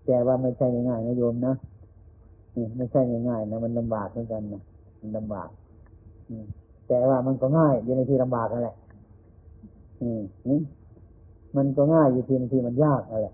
[0.05, 1.53] แต่ว่าไม่ใช่ง่ายๆนะโยมนะ
[2.77, 4.61] ไม่ใช่ง่ายๆนะมันลำบากเหมือนกันนะ
[5.17, 5.49] ลำบาก
[6.87, 8.75] แต่ว่ามันก็ง่ายอยู่ในที่ลำบากนั่นแหละ
[11.57, 13.33] มันก็ง่ายอยู่ที่บางทีมันยากนั่นแหละ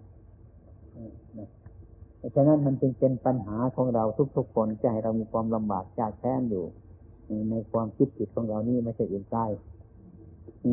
[2.36, 4.04] ฉะนั้นมันจึงเป็นปัญหาของเรา
[4.36, 6.64] ทุกๆคนใจเรามีความลำบากจากแค้นอยู่
[7.50, 9.46] ในความคิดจิตของเรานี่ไม่ใช่อื่นใกล้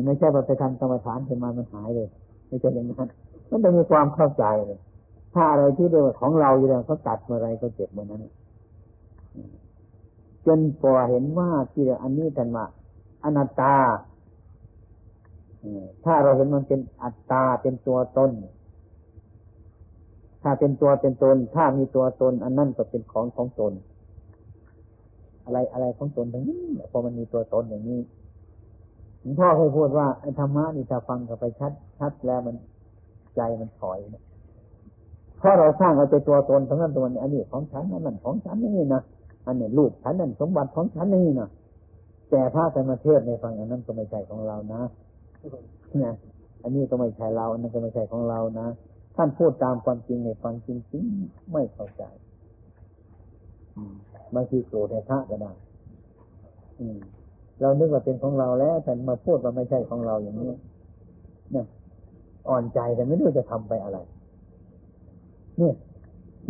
[0.05, 2.07] ไม่ใช่ว่าไปทำกรรมฐานขึ้นมามันหายเลย
[2.47, 3.09] ไม่ใช่อย่างนั้น
[3.49, 4.79] มันต้องมีความเข้าใจเลย
[5.33, 8.21] ถ้าอะไรที่เดียวของเราอยู่แล้วเขาตัดเมื่อไรก็เจ็บเมื่อนั้น
[10.47, 12.65] จนพอเห็นว่าที่อันนี้กันว่า
[13.23, 13.75] อนัตตา
[16.03, 18.31] ถ้าเราเห็นมันเป็นอัตตาเป็นตัวตน
[20.43, 23.73] ถ้าเป็นตัวเป็นตน ถ้ามีตัวตน อันนั้นก็เป็นของของตน
[25.43, 27.99] อะไรอะไรของตนทั้งนี้พอมันมีตัวตนอย่างนี้
[29.21, 32.55] หลวงพ่อเคยพูดว่าไอ้ธรรมะนี่ถ้าฟังเข้าไปชัดชัดแล้วมัน
[33.35, 34.23] ใจมันถอยนะ
[35.37, 39.01] เพราะเราสร้างเอาใจตัวตนทั้งนั้นตัวนี้อันนี้ของฉันนั่นของฉันนี่นะ
[39.47, 41.49] อันนี้ลูกฉันนั่นสมบัติของฉันนี่นะ
[42.29, 44.81] แต่พระธรรมเทศในฟังอันนั้นก็ไม่ใช่ของเรานะ
[46.03, 46.13] นะ
[46.63, 48.67] อันนี้ก็ไม่ใช่เรา อันนั้นก็ไม่ใช่ของเรานะ
[49.15, 52.03] ท่านพูดตามความจริงในฟังจริงๆไม่เข้าใจ
[54.33, 55.51] บางทีโกรธในพระก็ได้
[57.61, 60.51] เรานึกว่าเป็นของเราแล้ว แต่มาพูดว่าไม่ใช่ของเราอย่างนี้
[61.51, 61.65] เนี่ย
[62.49, 63.97] อ่อนใจแต่ไม่รู้จะทำไปอะไร
[65.57, 65.73] เนี่ย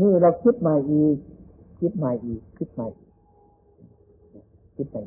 [0.02, 1.16] นี่เราคิดมาอีก
[1.80, 2.88] คิดใหม่อีก คิดใหม่
[4.76, 4.98] คิดไป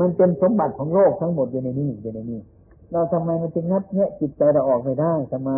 [0.00, 2.40] มันเป็นสมบัติของโลกทั้งหมดอยู่ในนี้อยู่ในนี้
[2.92, 5.50] เราทำไมมันจึงงัดแงะจิตใจเราออกไม่ได้ทำไม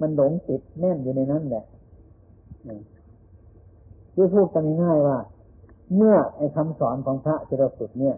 [0.00, 1.64] มันหลงติดแน่นอยู่ในนั้นแหละ
[4.14, 5.18] ที่พูดกันง่ายๆว่า
[5.96, 8.16] เมื่อไอ้คำสอนของพระที่เราฝึกเนี่ย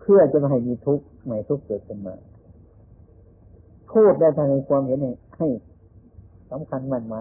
[0.00, 2.14] เพื่อจะมาให้มีทุกข์ไม่ทุกข์เกิดขึ้นมา
[3.92, 4.98] พูดได้ทางในความเห็น
[5.36, 5.48] ให้
[6.50, 7.16] สำคัญมันไหม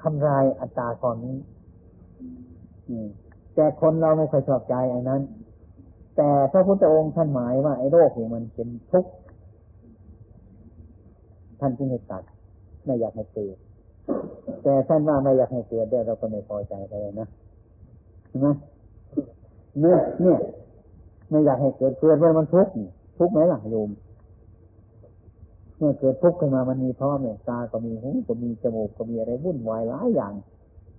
[0.00, 1.36] ทำลายอัตตาตอนนี้
[3.54, 5.20] แต่คนเราไม่ค่อยชอบใจไอ้นั้น
[6.16, 9.12] แต่พระพุทธองค์ท่านหมายว่าไอ้โรคนี่มันเป็นทุกข์
[11.60, 12.22] ท่านจึงให้ตัด
[12.84, 13.56] ไม่อยากให้เกิด
[14.62, 17.28] แต่ท่านว่าไม่อยากให้เกิดได้เราก็ไม่พอใจเลยนะ
[18.28, 18.48] ใช่ไหม
[19.80, 20.38] เนี่ยเนี่ย
[21.30, 22.72] ไม่อยากให้เกิดเกิดเมื่อมันทุกข์
[23.18, 23.90] ทุกข์ไหมล่ะโยม
[25.76, 30.34] เมื่อเกิดทุกข์ขึ้นมามันมีพ่อแม่ยตาก็มีหูก็มีจมูกก็มีอะไรวุ่นวายหลายอย่าง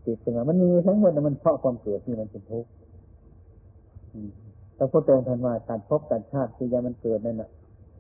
[0.06, 2.70] ติดขึ้นมันมีทั้งหมดมันเพราะความเกิดที่มันเป็นทุกข์
[4.76, 7.50] แต่พระองค์ท่านว่าการพบการชาติที่ยามันเกิดนั่นน่ะ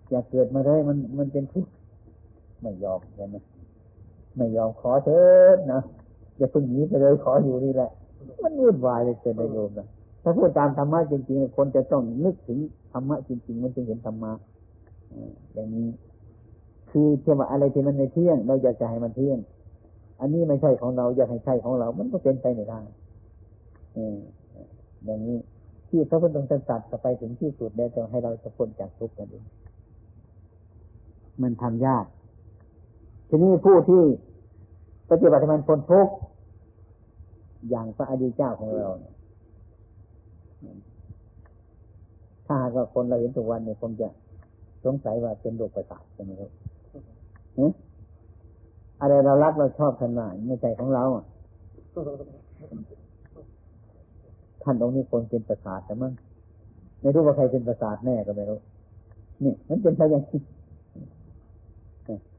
[0.10, 1.72] อย่าเกิดมาได้มันมันเป็นทุกข์
[2.62, 3.36] ไม่ยอมใช่ไหม
[4.38, 5.24] ไม่ยอมขอเถิ
[5.56, 5.82] ดนะ
[6.38, 7.89] อย่าเพิ่งหนีไปเลยขออยู่นี่แหละ
[8.43, 9.88] มันวุ่นวายเลยเกินโยมนะ
[10.24, 12.60] ถ้าพูดตามธรรมะจริงๆคนจะต้องนึกถึง
[12.93, 14.32] ธรรมะจริง ๆ มันจึงเห็นธรรมะ
[15.54, 15.88] อย่างนี้
[16.89, 19.38] คือเชื่อว่าอะไรที่มันในเที่ยง เราอยากจะให้มันเที่ยง
[20.22, 22.80] อันนี้ไม่ใช่ของเราอยากให้ใช่ของเรา มันก็เป็นไปไม่ได้
[25.05, 25.38] อย่างนี้
[25.89, 29.45] ที่พระพุทธองค์ตรัสไปถึงที่สุดแล้วจะให้เราจะพ้นจากทุกข์นั่นเอง
[31.41, 32.05] มันทำยาก
[33.28, 34.03] ทีนี้ผู้ที่
[35.09, 36.13] ปฏิบัติมันพ้นทุกข์
[37.69, 39.13] อย่างพระอดีตเจ้าของเราเนี่ย
[42.45, 44.07] ถ้าหากว่าคนเราเห็นทุกวันเนี่ยคงจะ
[44.84, 46.51] สงสัยว่าเป็นโรคประสาทใช่ไหมครับ
[49.02, 51.04] อะไรเรารักเราชอบท่านว่าไม่ใช่ของเรา
[54.64, 56.14] ท่านตรงนี้คนเป็นประสาทแต่มั้ง
[57.02, 58.60] ไม่รู้ว่าใครเป็นประสาทแน่ก็ไม่รู้
[59.43, 60.41] นี่มันเป็นไปอย่างนี้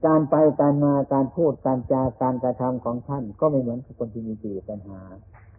[0.07, 5.01] การไปการมาการพูดการจาการกระทำของท่าน ก็ไม่เหมือนคนที่มีจีปัญหา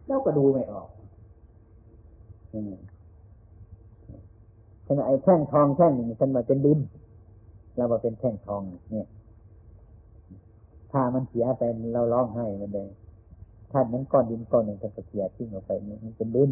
[0.08, 0.88] แล้วก็ดูไม่ออก
[4.86, 6.80] ขณะไอ้แท่งทองแท่งหนึ่งฉันมาเป็นดิน
[7.76, 9.08] เรามาเป็นแท่งทองเนี่ย
[10.94, 11.62] ถ้ามันเสียไป
[11.94, 12.88] เราร้องไห้มันเลย
[13.72, 15.72] ท่านนั้นก้อนดินก้อนหนึ่งเป็เสียทิ้งออกไป
[16.04, 16.52] มันเป็นดิน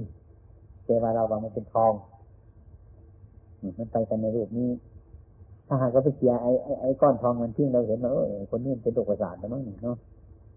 [0.86, 1.94] แต่ว่าเราบอกมันเป็นทอง
[3.78, 4.70] มันไปกันในรูปนี้
[5.68, 9.98] ถ้าหากเราไปเสียไอ้ไอ้ก้อนทองมันทิ้งเราเห็นว่าเออคนนี้เป็นโรคประสาทแล้วมั้งเนาะ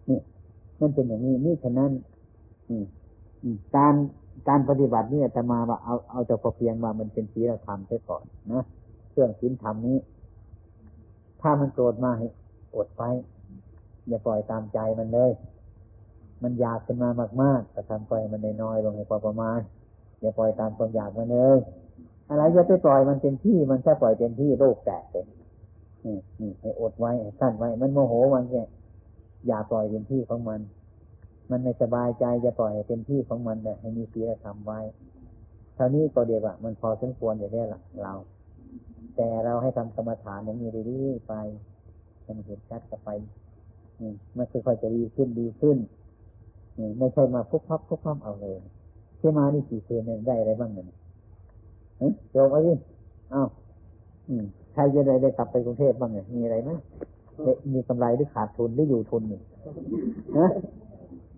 [0.09, 0.19] นี่
[0.81, 1.91] มันเป็นอย่างนี้นี่ฉะนั้น
[3.77, 3.95] การ
[4.49, 8.63] การปฏิบัตินี่จะมาว่าเอาเอาแต่พอเพียงว่ามันเป็นศีลธรรมไปก่อนนะ
[9.11, 9.99] เครื่องศีลธรรมนี้
[11.41, 12.27] ถ้ามันโกรธมาให้
[12.77, 13.03] อดไป
[14.09, 15.31] อย่าปล่อยตามใจมันเลย
[16.43, 17.11] มันอยากขึ้นมา
[17.43, 19.61] มากๆแต่ทำไปมันน้อยลงให้พอประมาณ
[20.21, 21.59] อย่าปล่อยตามความอยากมันเลย
[22.29, 25.27] อะไรจะไปปล่อยมันเต็มที่มันแค่ปล่อยเต็มที่โรคแตกเป็น
[26.05, 28.63] นี่นี่ให้อดไว้สั้นไว้ มันโมโหมันแค่
[29.47, 30.61] อย่าปล่อยเต็มที่ของมัน
[31.51, 34.81] มันไม่สบายใจจะปล่อยเต็มที่ของมันแต่ให้มีศีลธรรมไว้
[35.75, 38.13] เท่านี้ก็เดียวอะมันพอสมควรอยู่ได้ละเรา
[39.17, 41.33] แต่เราให้ทำกรรมฐานอย่างนี้ดีๆไป
[42.27, 43.09] มันเห็นชัดก็ไป
[44.37, 45.77] มันค่อยๆจะดีขึ้นดีขึ้น
[46.99, 48.55] ไม่ใช่มาพุกพับพุกพับเอาเลย
[49.19, 50.87] ที่มานี่สี่คืนเนี่ยได้อะไรบ้างเนี่ย
[52.33, 52.73] โยมเอาดิ
[53.33, 53.49] อ้าว
[54.73, 56.71] ใครจะได้ได้กลับไปกรุงเทพบ้างเนี่ยมีอะไรไหม
[57.73, 59.41] มีกำไรหรือขาดทุนหรืออยู่ทุนนี่
[60.39, 60.51] นะ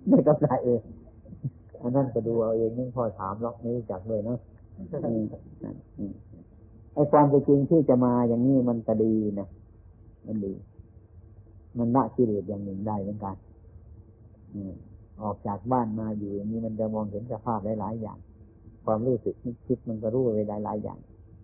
[0.09, 0.81] ไม่กำไรเอง
[1.83, 4.39] อันนั้นก็ดูเอาเองนี่พอถามล็อกนี้จักเลยเนาะ
[6.95, 9.49] ไอ้ความจริงที่จะมาอย่างนี้มันก็ดีนะ
[10.27, 10.53] มันดี
[11.79, 13.37] มันละกิเลสอย่างหนึ่งได้เหมือนกัน
[15.23, 18.19] ออกจากบ้านมาอยู่อย่างนี้มันจะมองเห็นสภาพหลาย ๆ อย่าง
[18.85, 20.99] ความรู้สึกนึกคิดมันก็รู้ไปหลายหลายอย่าง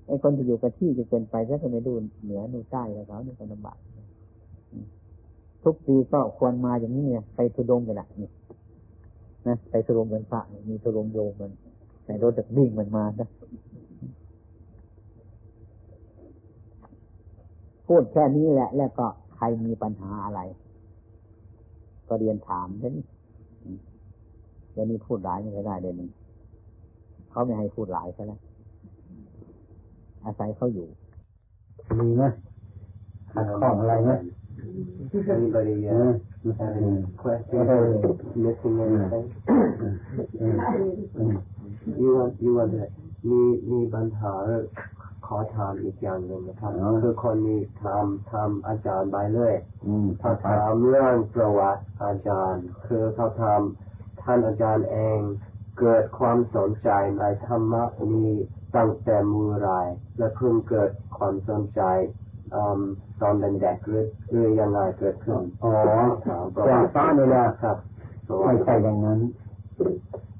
[0.07, 1.93] ไอ้คนที่อยู่กับที่จะเป็นไปถ้าไม่ดู
[2.24, 3.78] เหนือนูใต้แล้วเขานี่ก็ลำบาก
[5.64, 8.30] ทุกปีก็ควรมาอย่างนี้เนี่ยไปทุดงกันละนี่
[9.47, 11.51] นะไปทุดงเป็นพระมีทุดงโยมมัน
[12.05, 13.28] ใส่รถจากวิ่งมันมานะ
[17.87, 19.07] พูดแค่นี้แหละ แล้วก็
[19.43, 20.40] รมีปัญหาอะไร
[22.09, 22.95] ก็เรียนถามเช่น
[24.72, 26.09] เดี๋ยวนี้พูดหลายไม่ได้เดี๋ยวนี้
[27.30, 28.32] เขาไม่ให้พูดหลายใช่ไหม
[30.24, 30.86] อาศัยเขาอยู่
[32.01, 32.22] มีไหม
[33.32, 34.12] ขัดข้องอะไรไหม
[35.14, 36.12] Anybody uh,
[36.59, 37.82] have any questions or
[38.43, 39.26] missing anything?
[42.01, 42.72] you want you want
[43.30, 43.40] มี
[43.72, 44.34] มีปัญหา
[44.91, 44.91] ข
[45.35, 46.72] อถามอีกอย่างหนึ่งนะครับ
[47.03, 49.55] คือคนนี้ถามถามอาจารย์ไปเลย
[50.22, 53.61] ถ้าถามเรื่องประวัติอาจารย์ คือเขาถาม
[54.22, 55.18] ท่านอาจารย์เอง
[55.78, 58.30] เกิดความสนใจในธรรมะนี้
[58.76, 59.70] ตั้งแต่มือไร
[60.18, 61.83] และเพิ่งเกิดความสนใจ
[63.20, 65.72] ตอนเป็นเด็กหรือหรือยังไงเกิดขึ้นอ๋อ
[66.66, 67.76] แก่ฟ้านี่แหละครับ
[68.45, 69.20] ไม่ใช่อย่างนั้น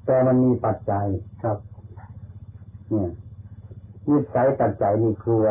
[0.05, 1.05] แต่มันมีปัจจัย
[1.43, 1.57] ครับ
[2.89, 3.09] เนี่ย
[4.09, 5.45] นิสัยปัจจัยนี่ครัว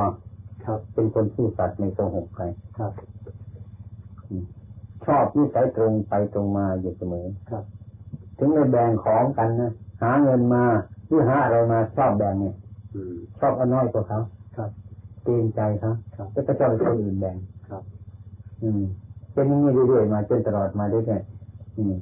[0.64, 2.44] ครับ เป็นคนซื่อสัตย์ไม่โกหกใคร
[2.78, 2.92] ครับ
[5.06, 7.64] ชอบนิสัยตรงไปตรงมาอยู่เสมอครับ
[8.38, 9.72] ถึงไม่แบ่งของกันนะ
[10.02, 10.64] หาเงินมา
[11.08, 12.54] หรือหาอะไรมาชอบแบ่งเนี่ย
[12.94, 14.20] อืมชอบเอาน้อยกว่าเขา
[14.56, 14.70] ครับ
[15.24, 17.36] เกรงใจเขาครับแล้วก็ชอบให้คนอื่นแบ่ง
[17.68, 17.82] ครับ
[18.62, 18.82] อืม
[19.32, 21.96] เป็นอย่างนี้เรื่อยๆมาจนตลอดมาเรื่อยๆอืม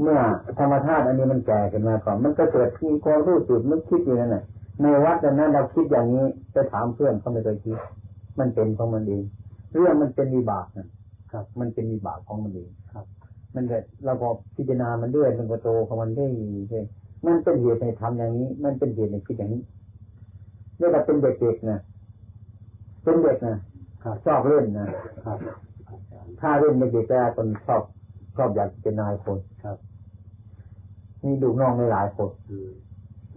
[0.00, 0.18] เมื่อ
[0.58, 4.44] ธรรมชาติอันนี้มันแก่ขึ้นมาก่อนมันก็เกิดมีความรู้สึกนึกคิดอยู่นั่นแหละ
[4.82, 7.78] ในวัดนั้นเราคิดอย่างนี้ไปถามเพื่อนเขาไม่เคยคิด
[8.38, 9.22] มันเป็นของมันเอง
[9.70, 10.88] เรื่องมันเป็นวิบากนะ
[11.32, 13.06] ครับ มันเป็นวิบากของมันเองครับ
[13.54, 16.26] มันเกิดเราพอพิจารณามันด้วยมันก็โตของมันได้
[16.70, 16.84] เรื่อย
[17.26, 19.62] มันเป็นเหตุในทำอย่างนี้ มันเป็นเหตุในคิดอย่างนี้
[20.76, 21.80] เรียกว่าเป็นเด็กๆนะ
[23.02, 23.56] เป็นเด็กนะ
[24.24, 24.86] ชอบเล่นนะ
[25.26, 25.38] ครับ
[26.40, 27.82] ถ้าเล่นเด็กๆแต่คนชอบ
[28.36, 29.76] ชอบอยากเป็นนายคนครับ
[31.24, 32.30] มีลูน้องในหลายคน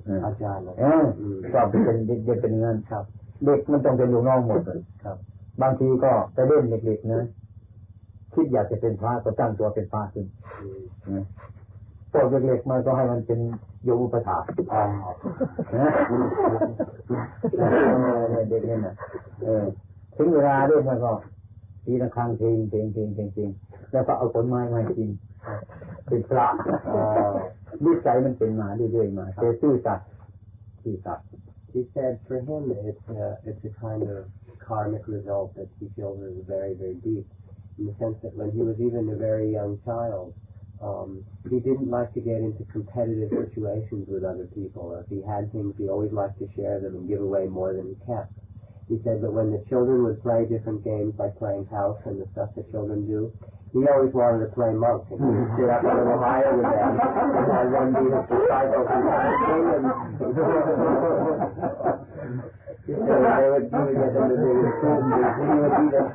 [0.07, 1.03] อืมเอออาจารย์นะเออ
[1.53, 3.03] ชอบเป็นเด็กเด็กเป็นเงินครับ
[3.45, 5.17] เด็กมันต้องเป็นลูกน้องหมดเลยครับ
[5.61, 7.23] บางทีก็ไปเล่นเด็กๆนะ
[8.33, 10.25] คิดอยากจะเป็นพระก็ตั้งตัวเป็นพระขึ้น
[10.61, 10.81] อืม
[11.11, 11.25] นะ
[12.11, 13.39] พวกเล็กๆมันก็ให้มันเป็น
[13.83, 14.37] โยอุปถา
[14.73, 14.83] อ๋อ
[15.77, 15.87] นะ
[17.57, 17.61] เอ
[18.39, 18.93] อเด็กเนี่ยนะ
[19.43, 19.63] เออ
[20.15, 21.11] ถึงเวลาด้วยมันก็
[21.85, 23.49] ทีละครั้งเพลงเพลงเพลงเพลงเพลง
[23.91, 25.09] แล้วก็เอาผลไม้มากิน
[26.08, 26.46] เป็นพระ
[26.88, 27.00] อ๋อ
[27.84, 30.08] วิสัยมันเป็นมาเรื่อยๆมาแต่ซื่อสัตย์
[30.82, 31.26] ซื่อสัตย์
[31.74, 34.24] He said for him it's a, it's a kind of
[34.66, 37.26] karmic result that he feels is very, very deep
[37.78, 40.34] in the sense that when he was even a very young child,
[40.82, 44.94] um, he didn't like to get into competitive situations with other people.
[45.02, 47.88] If he had things, he always liked to share them and give away more than
[47.88, 48.32] he kept.
[48.88, 52.26] He said that when the children would play different games like playing house and the
[52.32, 53.32] stuff that children do,
[53.73, 56.69] he always wanted to play monk and he would sit up a little higher with
[56.69, 59.89] them and have them be his disciples and dancing and
[62.85, 65.93] so they would, he would get them to do his food and he would eat
[65.97, 66.05] it.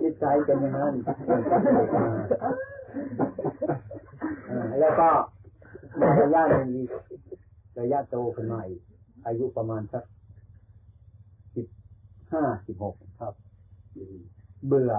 [0.00, 0.94] จิตใจเป็นอย่างนั้น
[4.46, 5.08] เออแล้วก็
[5.98, 6.88] ในระยะหนึ่งอีก
[7.80, 8.82] ระยะโตขึ้นมาอีก
[9.26, 10.04] อายุประมาณสัก
[11.54, 11.66] สิบ
[12.32, 13.34] ห้าสิบหกครับ
[14.66, 14.92] เบื่อ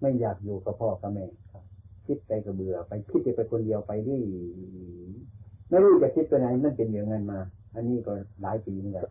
[0.00, 1.64] ไม่อยากอยู่กับพ่อกับแม่ครับ
[2.06, 4.18] คิดไปก็เบื่อ ไปคิดจะไปคนเดียวไปดิ
[5.68, 7.38] ไม่รู้จะคิดไปไหนมันเป็นอย่างนั้นมา
[7.74, 8.12] อันนี้ก็
[8.42, 9.06] หลายปีเหมือนกัน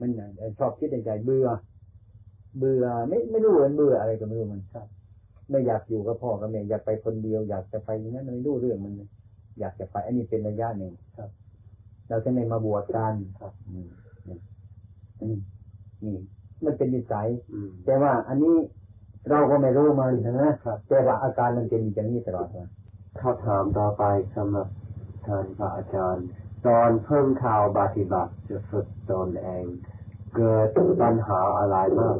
[0.00, 0.10] มัน
[0.58, 1.46] ชอบคิดในใจเบื่อ
[2.58, 4.86] เบื่อไม่ไม่รู้เหมือนเบื่ออะไรก็ไม่รู้มันครับ
[5.50, 8.92] ไม่อยากอยู่กับพ่อกับแม่อยากไปคนเดียว อยากจะไปอย่างนั้นไม่รู้เรื่องมัน
[9.60, 11.30] อยากจะไป อันนี้เป็นระยะหนึ่งครับ
[12.08, 13.88] เราจะในมาบวชกันครับอืม
[14.28, 14.38] นี่
[15.22, 15.38] อืม
[16.04, 16.16] นี่
[16.64, 17.68] มันเป็นนิสัย Mm.
[17.84, 18.56] แต่ว่า อันนี้
[19.30, 22.66] เราก็ไม่รู้มันนะครับแต่ว่าอาการมันเป็นอย่างนี้ตลอดมา
[23.18, 24.04] เขาถามต่อไป
[24.36, 24.68] สำหรับ
[25.26, 26.24] ท่านพระอาจารย์
[26.66, 29.64] ตอนเพิ่งข่าวปฏิบัติจะฝึกตนเอง
[30.36, 30.68] เกิด
[31.02, 32.16] ปัญหาอะไรบ้าง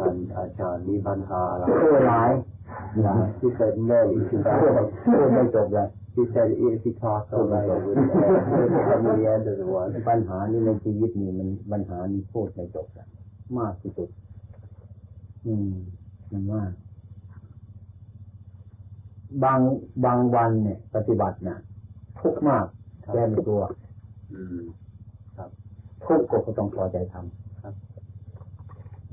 [0.00, 2.30] ท่านอาจารย์มีปัญหาอะไรเออหลาย
[3.04, 4.16] หลาย He said many.
[5.14, 9.56] พูดไม่จบเลย He said if he talked all night, it would come to the end of
[9.60, 9.90] the one.
[10.08, 13.06] ปัญหานี้ในชีวิตนี่มันปัญหานี้พูดไม่จบเลย
[13.58, 14.08] มากที่สุด
[15.46, 15.72] อืม
[16.32, 16.62] มันมา
[19.44, 19.60] บาง
[20.04, 21.58] บางวันเนี่ย ปฏิบัติเนี่ย
[22.20, 22.64] ทุกข์มาก
[23.12, 23.60] แก้ไม่ตัว
[26.04, 27.74] ทุกข์ก็ต้องพอใจทำครับ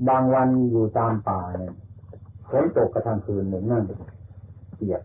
[0.08, 1.72] บางวันอยู่ตามป่าเนี่ย
[2.50, 3.82] ฝนตกกระทั่งคืนเนี่ยนั่ง
[4.76, 5.02] เปียก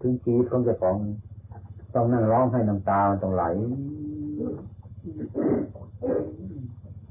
[0.00, 0.96] ถึงชีวิตของเจ้าของ
[1.94, 3.44] ต้องนั่งร้องให้น้ำตามันต้องไหล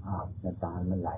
[0.05, 1.11] อาบน้ำตามันไหล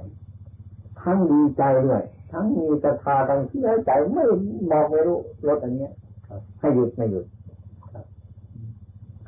[1.01, 4.23] ทั้งดีใจด้วย ทั้งมีศรัทธาทั้งเสียใจไม่
[4.71, 5.91] บอกไม่รู้รถอันเนี้ย
[6.27, 7.25] ครับให้หยุดไม่หยุด
[7.93, 8.05] ครับ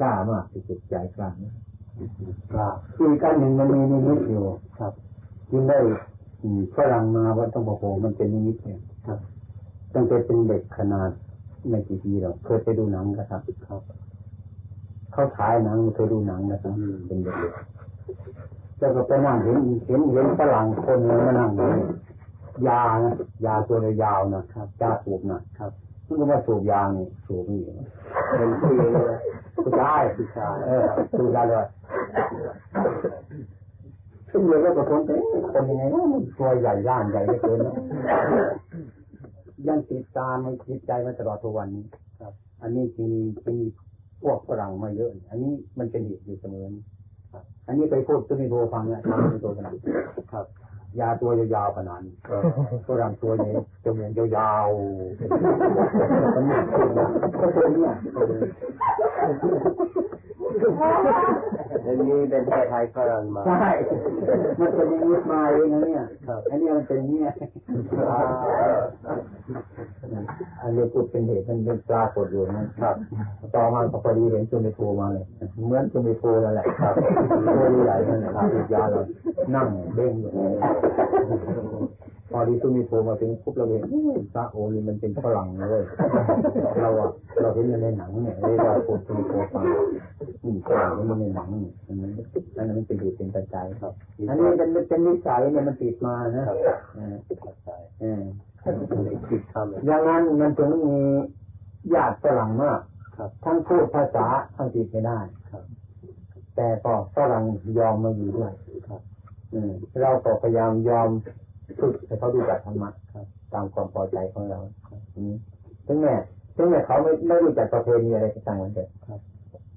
[0.01, 1.53] กล้ามากที่สุดใจกล้านะ
[2.53, 4.43] ครับอีกอันหนึ่งมันมีนิมิตอยู่
[4.77, 4.93] ครับ
[5.51, 5.77] จึงได้
[6.43, 9.19] อืมฝรั่งมาวัดต้องบอกโหมันเป็นนิมิตเนี่ยครับ
[9.93, 11.11] ตั้งแต่เป็นเด็กขนาด
[11.67, 13.81] ไม่กี่ปีหรอกเคยไปดูหนังกันครับครับ
[15.11, 19.57] เขาฉายหนังเคยดูหนังนะครับอืมเป็นเด็กๆแล้วก็ไปนั่งเห็น
[19.87, 21.69] เห็นเห็นฝรั่งคนหนึงมานั่งอยู่
[22.67, 23.13] ยานะ
[23.45, 25.71] ยาตัวยาวๆนะครับยาสูบนะครับ
[26.05, 27.61] มันก็มาสูบยานี่สูบนี่
[28.37, 29.19] เป็นผู้หญิงนะ
[29.55, 30.85] ผู้ชายผู้ชายเออ
[31.17, 31.65] สูบยาเลย
[34.31, 37.73] ซึ่งเลยแล้วก็คนเอ๊ะคนยังไงวะมันตัวใหญ่ย่านใหญ่เหลือเกินนะ
[39.67, 41.85] ยังติดตามในจิตใจมาตลอดทุกวันนี้
[42.21, 43.67] ครับ อันนี้จึงมีจึงมี
[44.23, 46.65] พวกฝรั่งมาเยอะ อันนี้มันเป็นเหตุอยู่เสมอ
[47.33, 49.65] ครับอันนี้ไปพูดตุนิโทฟังนะทำตุนิโทกัน
[50.31, 50.45] ครับ
[50.99, 52.15] ยาตัวยาวๆขนาดนี้
[52.87, 53.53] ฝรั่งตัวนี้
[53.83, 56.61] จมูกยาวๆมันเนี่ย
[57.41, 57.91] ก็ตัวเนี้ย
[61.85, 63.69] อันนี้เป็นไทยไทยฝรั่งมาใช่
[64.59, 67.21] มันเป็นอย่างนี้มาเองนะเนี่ยครับอันนี้มันเป็นอย่างนี้
[70.69, 72.95] อันนี้พูดเป็นเหตุมันเป็นปลากฏอยู่นะครับ
[73.55, 75.25] ต่อมาก็พอดีเห็นจุมิโทรมาเลย
[75.65, 76.93] เหมือนจุมิโทรนั่นแหละครับ
[77.55, 79.01] ตัวใหญ่นั่นแหละครับติดยาเรา
[79.55, 80.31] นั่งเด้งอยู่
[82.31, 83.81] พอดีจุมิโทรมาถึงปุ๊บเราเห็น
[84.33, 85.83] พระโอนี่มันเป็นฝรั่งเลย
[86.81, 87.09] เราอะ
[87.41, 89.65] เราเห็นมันในหนังเนี่ยเลยเราพูดจุมิโทรฟัง
[90.43, 92.11] อืมฝรั่งมันในหนังนี่อันนั้น
[92.57, 93.93] อันนั้นมันเป็นเหตุเป็นปัจจัยครับ
[94.29, 96.45] อันนี้เป็นเป็นนิสัยเนี่ยมันติดมานะ
[97.99, 100.97] เออเข้าใจเออติดคำเลยอย่างนั้นมันถึงมี
[101.93, 102.79] ญาติฝรั่งมาก
[103.17, 104.25] ครับทั้งพูดภาษา
[104.59, 105.19] อังกฤษไม่ได้
[105.51, 105.63] ครับ
[106.55, 107.43] แต่ก็ฝรั่ง
[107.77, 108.51] ยอมมาอยู่ด้วย
[108.87, 109.01] ครับ
[109.53, 111.09] อืมเราก็พยายามยอม
[111.79, 114.59] ฝึกให้เขาดูจักธรรมะครับตามความพอใจของเรา
[115.15, 115.33] อืม
[115.87, 116.15] ถึงแม้
[116.55, 119.19] ถึงแม้เขาไม่ไม่รู้จักประเพณีอะไรก็ตามมันเถอะครับ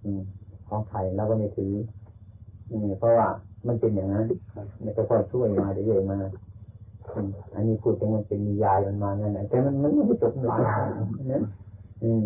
[0.04, 0.22] อืม
[0.68, 1.72] ของไทยเราก็ไม่ถือ
[2.70, 3.28] อืมเพราะว่า
[3.66, 6.18] มันเป็นอย่างนั้นครับมันก็ค่อยช่วยมาเรื่อยๆมา
[7.11, 10.61] อืมอันนี้พูดถึงมันเป็นนิยายมันมานั่นแหละแต่มันมันไม่ได้จบหลาย
[11.32, 11.42] นะ
[12.05, 12.24] อืม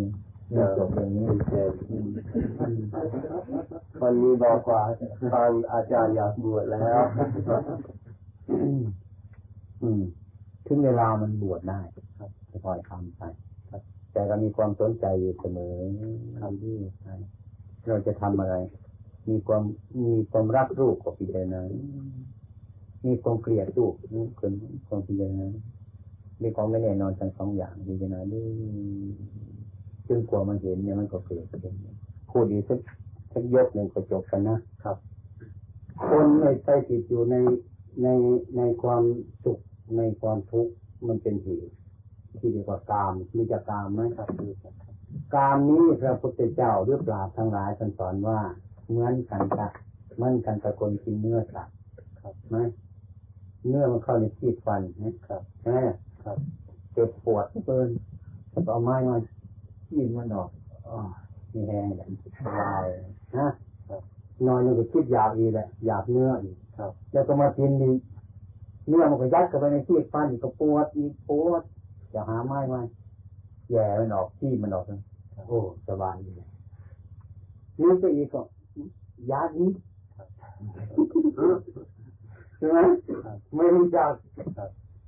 [0.52, 1.72] ไม่จบอย่างนี้เจน
[4.00, 4.80] คนนี้บอกว่า
[5.32, 7.00] ทางอาจารย์อยากบวชแล้ว
[9.82, 10.02] อืม
[10.66, 11.80] ถึงเวลามันบวชได้
[12.18, 13.22] ครับจะปล่อยทำไป
[13.70, 15.74] ครับแต่ก็มีความสนใจอยู่เสมอ
[16.40, 17.14] ทำที่ใช่
[17.86, 18.54] เราจะทำอะไร
[19.28, 19.62] มีความ
[20.04, 21.60] มีความรักลูกก็พิจารณา
[23.06, 24.52] มีความเกลียดลูกนี่คือ
[24.86, 25.48] ความพิจารณา
[26.42, 28.48] มีความไม่แน่นอนทั้งสองอย่างพิจารณาด้วย
[30.08, 31.74] จนกว่ามันเห็นเนี่ยมันก็เกิดขึ้น
[32.30, 32.78] พูดดีสัก
[33.32, 34.96] สักยกหนึ่งก็จบกันนะครับ
[36.08, 37.36] คนไม่ไปติดอยู่ใน
[38.02, 38.08] ใน
[38.56, 39.02] ในความ
[39.44, 39.58] สุข
[39.96, 40.72] ในความทุกข์
[41.08, 41.74] มันเป็นเหตุ
[42.38, 44.28] ที่เรียกว่ากามมีจะกามไหมครับ
[44.62, 44.74] ครับ
[45.34, 48.40] กามนี้พระพุทธเจ้าหรือปราชญ์ทั้งหลายท่านสอนว่า
[48.88, 49.70] เหมือนกันกับ
[50.16, 51.74] เหมือนกันกับคนกินเนื้อสัตว์
[52.20, 52.56] ครับไหม
[53.68, 55.78] เนื้อมันเข้าในที่ฟันนะครับใช่ไหม
[56.24, 56.36] ครับ
[56.92, 57.88] เจ็บปวดเกิน
[58.50, 59.16] แล้วก็เอาไม้มา
[59.88, 60.50] จิ้มันออก
[60.88, 60.96] อ๋อ
[61.52, 62.08] มีแห้งแบบ
[62.44, 62.84] สบาย
[63.36, 63.48] นะ
[64.46, 68.00] นอนอยู่ก็คิดอยากอีกแหละอยากเนื้ออีกครับแล้วก็มากินอีก
[68.88, 71.62] เนื้อมันก็ยัดเข้าไปในที่ฟันอีกก็ปวดอีกปวด
[72.14, 72.80] จะหาไม้ม้
[73.70, 75.00] แย่มันออกที่มันออกนะ
[75.48, 76.34] โอ้สบายเลย
[77.80, 78.40] นี่ก็อีกก็
[79.30, 79.74] ยาอีก
[82.57, 82.79] ใช่ไหม
[83.57, 84.11] ไม่รู้จัก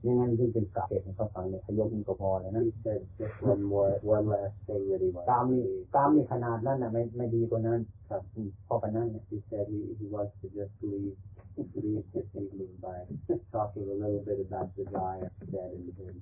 [0.07, 5.67] ยังไงถึงเป็นสาเหตุให้เขาฟังเนี่ยขยกมันก็พอเลยนะ He said just one more, one last thing that he ตาม wants มี to
[5.69, 5.85] leave.
[5.95, 7.79] ตามมีขนาดนั้นนะไม่ไม่ดีกว่านั้น
[8.09, 11.15] ครับอืมพอกันนั้นเนี่ย He said he, he wants to just leave,
[11.83, 12.97] leave this evening by
[13.55, 16.15] talking a little bit about desire that in him.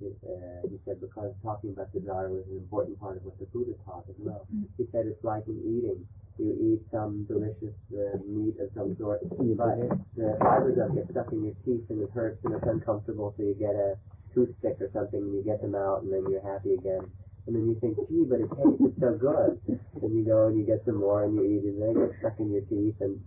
[0.00, 3.46] He, uh, he said because talking about desire was an important part of what the
[3.52, 4.42] Buddha taught as well.
[4.78, 6.00] He said it's like in eating.
[6.39, 9.77] You eat some delicious uh, meat of some sort, but
[10.17, 13.35] the fibers of it get stuck in your teeth and it hurts and it's uncomfortable,
[13.37, 13.93] so you get a
[14.33, 17.05] toothpick or something and you get them out and then you're happy again.
[17.45, 19.61] And then you think, gee, but it tasted so good.
[20.01, 22.07] And you go and you get some more and you eat it and then it
[22.09, 23.21] gets stuck in your teeth and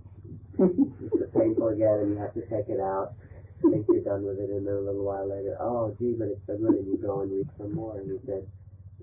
[0.59, 3.15] it's painful again and you have to take it out.
[3.63, 6.43] Think you're done with it and then a little while later, oh gee, but it's
[6.47, 8.43] so good and you go and read some more and he said,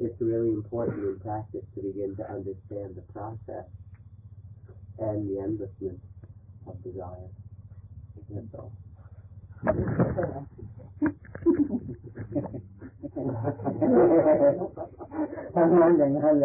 [0.02, 3.64] it's really important in practice to begin to understand the process
[5.00, 6.00] and the endlessness
[6.68, 7.30] of desire.
[8.30, 8.72] That's all.
[15.56, 16.36] ทำงานอย่างนั้น